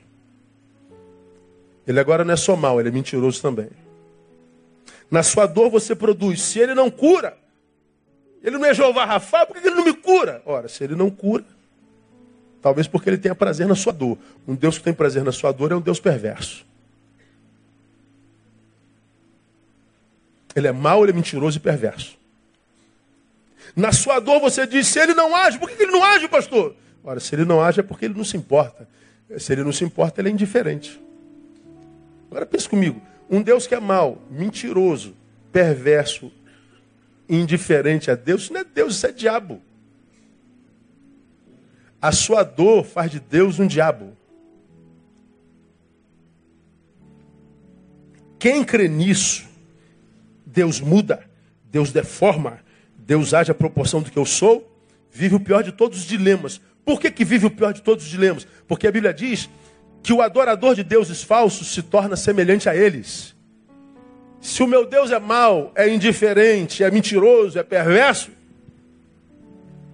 [1.84, 3.70] Ele agora não é só mal, ele é mentiroso também.
[5.10, 6.40] Na sua dor você produz.
[6.42, 7.36] Se ele não cura,
[8.40, 10.40] ele não é Jeová Rafa, por que ele não me cura?
[10.46, 11.44] Ora, se ele não cura,
[12.62, 14.16] talvez porque ele tenha prazer na sua dor.
[14.46, 16.64] Um Deus que tem prazer na sua dor é um Deus perverso.
[20.54, 22.16] Ele é mau, ele é mentiroso e perverso.
[23.74, 26.76] Na sua dor você diz, se ele não age, por que ele não age, pastor?
[27.04, 28.88] Ora, se ele não age é porque ele não se importa.
[29.38, 31.00] Se ele não se importa, ele é indiferente.
[32.30, 35.14] Agora pense comigo, um Deus que é mau, mentiroso,
[35.50, 36.32] perverso
[37.28, 39.62] indiferente a Deus, isso não é Deus, isso é diabo.
[42.00, 44.16] A sua dor faz de Deus um diabo.
[48.38, 49.48] Quem crê nisso,
[50.44, 51.24] Deus muda,
[51.70, 52.58] Deus deforma,
[52.98, 54.68] Deus age à proporção do que eu sou,
[55.10, 56.60] vive o pior de todos os dilemas.
[56.84, 58.46] Por que, que vive o pior de todos os dilemas?
[58.66, 59.48] Porque a Bíblia diz
[60.02, 63.34] que o adorador de deuses falsos se torna semelhante a eles.
[64.40, 68.30] Se o meu Deus é mau, é indiferente, é mentiroso, é perverso,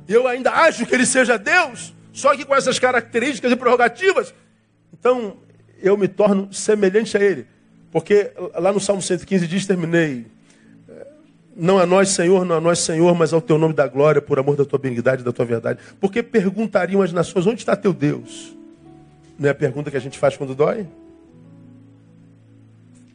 [0.08, 4.34] eu ainda acho que ele seja Deus, só que com essas características e prerrogativas,
[4.90, 5.36] então
[5.82, 7.46] eu me torno semelhante a ele.
[7.90, 10.26] Porque lá no Salmo 115 diz, terminei,
[11.60, 14.38] não a nós, Senhor, não a nós, Senhor, mas ao teu nome da glória, por
[14.38, 15.80] amor da tua benignidade da tua verdade.
[16.00, 18.56] Porque perguntariam as nações, onde está teu Deus?
[19.36, 20.86] Não é a pergunta que a gente faz quando dói?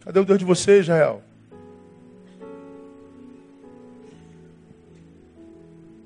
[0.02, 1.22] Cadê o Deus de você, Israel?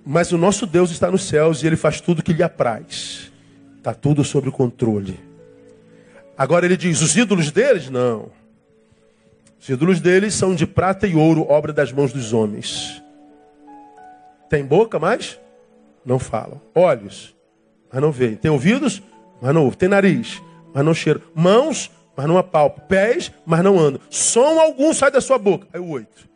[0.06, 3.32] Mas o nosso Deus está nos céus e ele faz tudo que lhe apraz.
[3.78, 5.20] Está tudo sob controle.
[6.38, 7.90] Agora ele diz: os ídolos deles?
[7.90, 8.30] Não.
[9.60, 13.02] Os ídolos deles são de prata e ouro, obra das mãos dos homens.
[14.50, 15.40] Tem boca, mas
[16.06, 16.62] não falam.
[16.74, 17.36] Olhos,
[17.92, 18.36] mas não veem.
[18.36, 19.02] Tem ouvidos,
[19.42, 19.78] mas não ouvem.
[19.78, 20.42] Tem nariz,
[20.74, 21.22] mas não cheiram.
[21.36, 22.86] Mãos, mas não apalpam.
[22.88, 24.02] Pés, mas não andam.
[24.10, 25.68] Som algum sai da sua boca.
[25.74, 26.28] Aí o oito.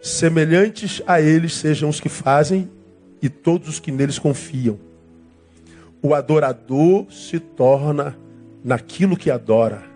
[0.00, 2.70] Semelhantes a eles sejam os que fazem
[3.20, 4.78] e todos os que neles confiam.
[6.00, 8.16] O adorador se torna
[8.62, 9.95] naquilo que adora.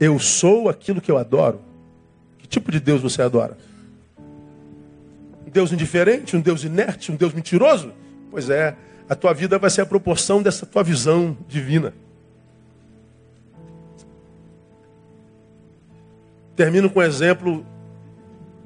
[0.00, 1.60] Eu sou aquilo que eu adoro.
[2.38, 3.58] Que tipo de Deus você adora?
[5.46, 7.92] Um Deus indiferente, um Deus inerte, um Deus mentiroso?
[8.30, 8.74] Pois é,
[9.06, 11.92] a tua vida vai ser a proporção dessa tua visão divina.
[16.56, 17.66] Termino com um exemplo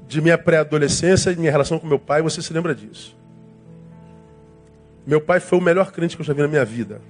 [0.07, 3.17] de minha pré-adolescência e minha relação com meu pai, você se lembra disso.
[5.07, 7.01] Meu pai foi o melhor crente que eu já vi na minha vida.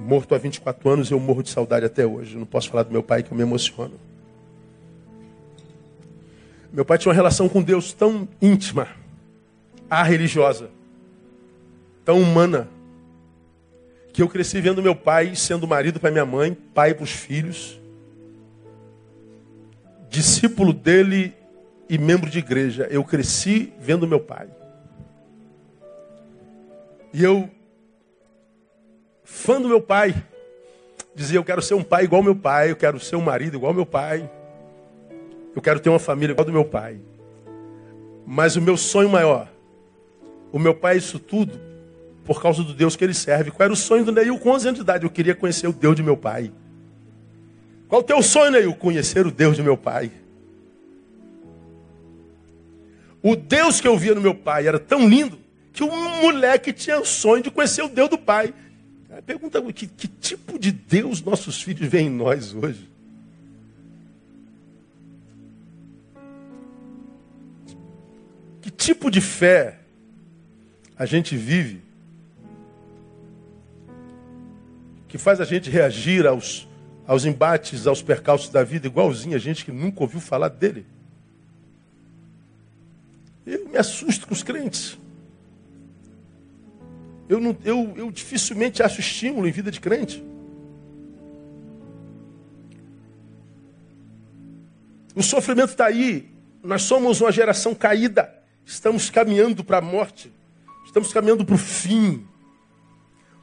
[0.00, 2.36] Morto há 24 anos, eu morro de saudade até hoje.
[2.36, 3.94] não posso falar do meu pai que eu me emociono.
[6.72, 8.88] Meu pai tinha uma relação com Deus tão íntima,
[9.90, 10.70] a religiosa,
[12.04, 12.66] tão humana,
[14.12, 17.78] que eu cresci vendo meu pai sendo marido para minha mãe, pai para os filhos,
[20.08, 21.34] discípulo dele
[21.88, 22.88] e membro de igreja.
[22.90, 24.48] Eu cresci vendo meu pai.
[27.12, 27.50] E eu,
[29.30, 30.14] fã do meu pai,
[31.14, 33.72] dizia: Eu quero ser um pai igual meu pai, eu quero ser um marido igual
[33.72, 34.28] meu pai,
[35.54, 37.00] eu quero ter uma família igual do meu pai.
[38.26, 39.48] Mas o meu sonho maior,
[40.52, 41.58] o meu pai, isso tudo,
[42.24, 43.50] por causa do Deus que ele serve.
[43.50, 45.04] Qual era o sonho do Neil com 11 anos de idade?
[45.04, 46.52] Eu queria conhecer o Deus de meu pai.
[47.88, 48.74] Qual o teu sonho, Neil?
[48.74, 50.10] Conhecer o Deus de meu pai.
[53.22, 55.38] O Deus que eu via no meu pai era tão lindo
[55.72, 58.52] que um moleque tinha o sonho de conhecer o Deus do pai.
[59.26, 62.88] Pergunta que, que tipo de Deus nossos filhos veem em nós hoje?
[68.62, 69.80] Que tipo de fé
[70.96, 71.82] a gente vive
[75.08, 76.68] que faz a gente reagir aos,
[77.04, 80.86] aos embates, aos percalços da vida, igualzinho a gente que nunca ouviu falar dele?
[83.44, 84.96] Eu me assusto com os crentes.
[87.30, 90.20] Eu, não, eu, eu dificilmente acho estímulo em vida de crente.
[95.14, 96.28] O sofrimento está aí.
[96.60, 98.34] Nós somos uma geração caída.
[98.66, 100.32] Estamos caminhando para a morte.
[100.84, 102.26] Estamos caminhando para o fim.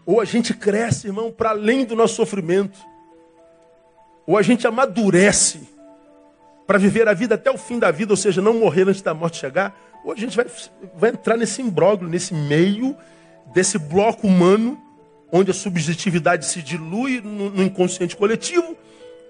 [0.06, 2.78] Ou a gente cresce, irmão, para além do nosso sofrimento.
[4.26, 5.62] Ou a gente amadurece
[6.68, 9.14] para viver a vida até o fim da vida, ou seja, não morrer antes da
[9.14, 9.74] morte chegar.
[10.04, 10.46] Ou a gente vai,
[10.94, 12.94] vai entrar nesse imbróglio, nesse meio
[13.54, 14.82] desse bloco humano,
[15.32, 18.78] onde a subjetividade se dilui no, no inconsciente coletivo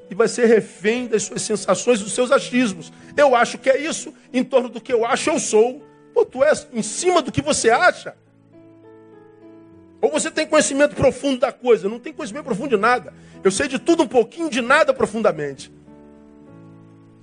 [0.10, 2.92] e vai ser refém das suas sensações, dos seus achismos.
[3.16, 5.82] Eu acho que é isso, em torno do que eu acho, eu sou.
[6.14, 8.16] Pô, tu és em cima do que você acha.
[10.00, 11.90] Ou você tem conhecimento profundo da coisa?
[11.90, 13.14] Não tem conhecimento profundo de nada.
[13.44, 15.72] Eu sei de tudo um pouquinho, de nada profundamente.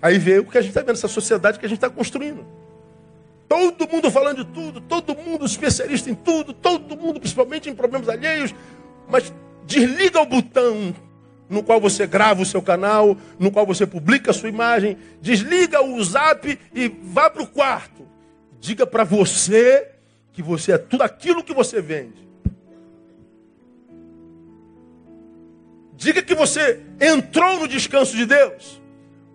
[0.02, 2.44] Aí veio o que a gente está vendo, essa sociedade que a gente está construindo.
[3.48, 8.08] Todo mundo falando de tudo, todo mundo especialista em tudo, todo mundo principalmente em problemas
[8.08, 8.54] alheios,
[9.08, 9.32] mas
[9.66, 10.94] desliga o botão
[11.48, 15.82] no qual você grava o seu canal, no qual você publica a sua imagem, desliga
[15.82, 18.08] o zap e vá para o quarto.
[18.60, 19.90] Diga para você
[20.32, 22.24] que você é tudo aquilo que você vende.
[25.96, 28.82] Diga que você entrou no descanso de Deus.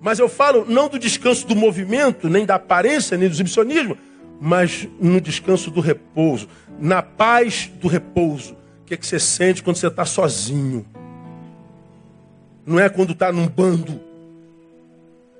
[0.02, 3.97] Mas eu falo não do descanso do movimento, nem da aparência, nem do exibicionismo,
[4.39, 6.47] mas no descanso do repouso,
[6.80, 8.54] na paz do repouso.
[8.82, 10.86] O que, é que você sente quando você está sozinho?
[12.66, 14.00] Não é quando está num bando,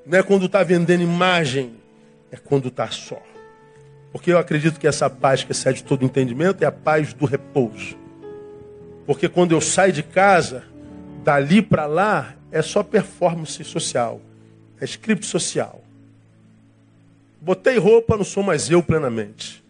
[0.06, 1.74] não é quando está vendendo imagem,
[2.32, 3.22] é quando está só.
[4.12, 7.96] Porque eu acredito que essa paz que excede todo entendimento é a paz do repouso.
[9.06, 10.64] Porque quando eu saio de casa,
[11.24, 14.20] dali para lá, é só performance social.
[14.80, 15.84] É script social.
[17.42, 19.64] Botei roupa, não sou mais eu plenamente.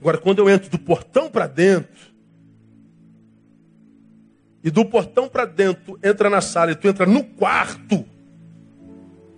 [0.00, 2.08] Agora, quando eu entro do portão para dentro,
[4.62, 8.04] e do portão para dentro entra na sala e tu entra no quarto,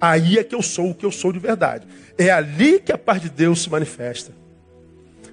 [0.01, 1.87] aí é que eu sou o que eu sou de verdade.
[2.17, 4.33] É ali que a paz de Deus se manifesta.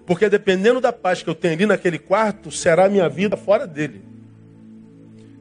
[0.05, 3.67] Porque dependendo da paz que eu tenho ali naquele quarto, será a minha vida fora
[3.67, 4.01] dele.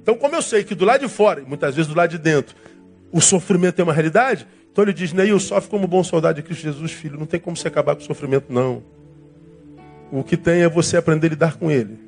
[0.03, 2.19] Então, como eu sei que do lado de fora, e muitas vezes do lado de
[2.19, 2.55] dentro,
[3.13, 6.63] o sofrimento é uma realidade, então ele diz, Neil, sofre como bom soldado de Cristo
[6.63, 7.19] Jesus, filho.
[7.19, 8.83] Não tem como você acabar com o sofrimento, não.
[10.13, 11.99] O que tem é você aprender a lidar com ele.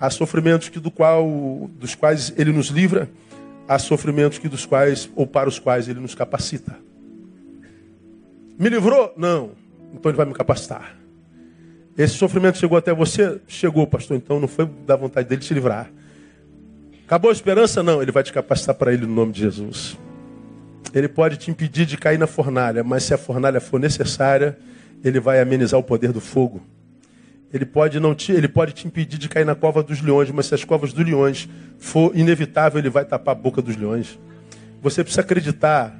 [0.00, 3.08] Há sofrimentos que do qual, dos quais ele nos livra,
[3.68, 6.76] há sofrimentos que dos quais, ou para os quais ele nos capacita.
[8.58, 9.12] Me livrou?
[9.16, 9.52] Não.
[9.94, 10.96] Então ele vai me capacitar.
[11.96, 13.40] Esse sofrimento chegou até você?
[13.46, 14.16] Chegou, pastor.
[14.16, 15.90] Então não foi da vontade dele te livrar.
[17.12, 17.82] Acabou a esperança?
[17.82, 19.98] Não, ele vai te capacitar para ele no nome de Jesus.
[20.94, 24.58] Ele pode te impedir de cair na fornalha, mas se a fornalha for necessária,
[25.04, 26.62] ele vai amenizar o poder do fogo.
[27.52, 30.46] Ele pode não te, ele pode te impedir de cair na cova dos leões, mas
[30.46, 31.46] se as covas dos leões
[31.76, 34.18] for inevitável, ele vai tapar a boca dos leões.
[34.80, 35.94] Você precisa acreditar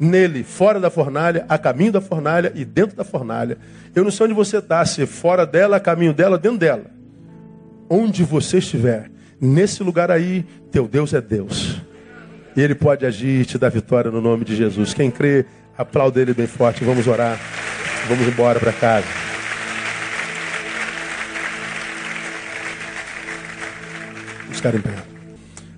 [0.00, 3.58] nele, fora da fornalha, a caminho da fornalha e dentro da fornalha.
[3.94, 6.86] Eu não sei onde você está, se fora dela, a caminho dela, dentro dela.
[7.90, 9.11] Onde você estiver,
[9.44, 11.82] Nesse lugar aí, teu Deus é Deus.
[12.54, 14.94] E Ele pode agir e te dar vitória no nome de Jesus.
[14.94, 15.44] Quem crê,
[15.76, 16.84] aplauda Ele bem forte.
[16.84, 17.40] Vamos orar.
[18.08, 19.06] Vamos embora para casa.
[24.42, 24.94] Vamos ficar em pé.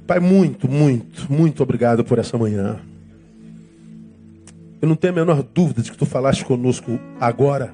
[0.06, 2.80] Pai, muito, muito, muito obrigado por essa manhã.
[4.82, 7.72] Eu não tenho a menor dúvida de que tu falaste conosco agora.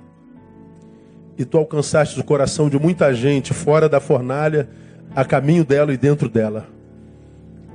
[1.36, 4.68] E tu alcançaste o coração de muita gente fora da fornalha
[5.14, 6.66] a caminho dela e dentro dela.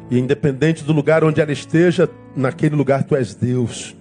[0.09, 3.95] E independente do lugar onde ela esteja, naquele lugar tu és Deus.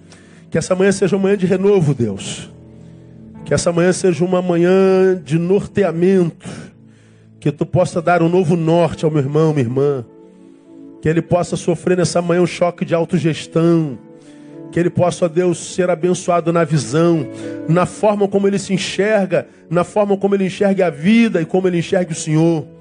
[0.49, 2.51] Que essa manhã seja uma manhã de renovo, Deus.
[3.43, 6.47] Que essa manhã seja uma manhã de norteamento.
[7.39, 10.05] Que tu possa dar um novo norte ao meu irmão, minha irmã.
[11.01, 13.97] Que ele possa sofrer nessa manhã um choque de autogestão.
[14.71, 17.27] Que ele possa, Deus, ser abençoado na visão,
[17.67, 21.67] na forma como ele se enxerga, na forma como ele enxerga a vida e como
[21.67, 22.74] ele enxerga o Senhor.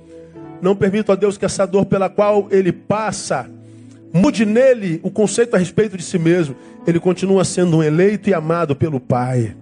[0.65, 3.51] Não permita, a Deus, que essa dor pela qual ele passa
[4.11, 6.57] mude nele o conceito a respeito de si mesmo.
[6.87, 9.55] Ele continua sendo um eleito e amado pelo Pai.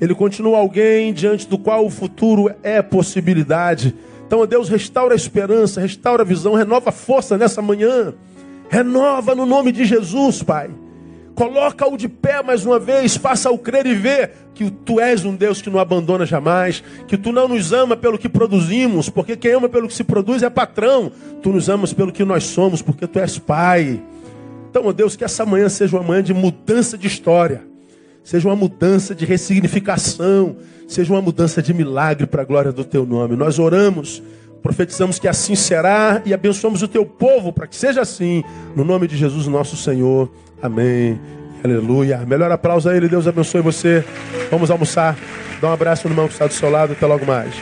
[0.00, 3.94] Ele continua alguém diante do qual o futuro é possibilidade.
[4.26, 8.14] Então, Deus, restaura a esperança, restaura a visão, renova a força nessa manhã.
[8.70, 10.70] Renova no nome de Jesus, Pai.
[11.36, 15.60] Coloca-o de pé mais uma vez, faça-o crer e ver que tu és um Deus
[15.60, 19.68] que não abandona jamais, que tu não nos ama pelo que produzimos, porque quem ama
[19.68, 21.12] pelo que se produz é patrão.
[21.42, 24.02] Tu nos amas pelo que nós somos, porque tu és Pai.
[24.70, 27.62] Então, ó Deus, que essa manhã seja uma manhã de mudança de história,
[28.24, 30.56] seja uma mudança de ressignificação,
[30.88, 33.36] seja uma mudança de milagre para a glória do teu nome.
[33.36, 34.22] Nós oramos,
[34.62, 38.42] profetizamos que assim será e abençoamos o teu povo para que seja assim,
[38.74, 40.30] no nome de Jesus, nosso Senhor.
[40.62, 41.20] Amém.
[41.64, 42.18] Aleluia.
[42.26, 43.08] Melhor aplauso a ele.
[43.08, 44.04] Deus abençoe você.
[44.50, 45.16] Vamos almoçar.
[45.60, 46.92] Dá um abraço no irmão que está do seu lado.
[46.92, 47.54] Até logo mais.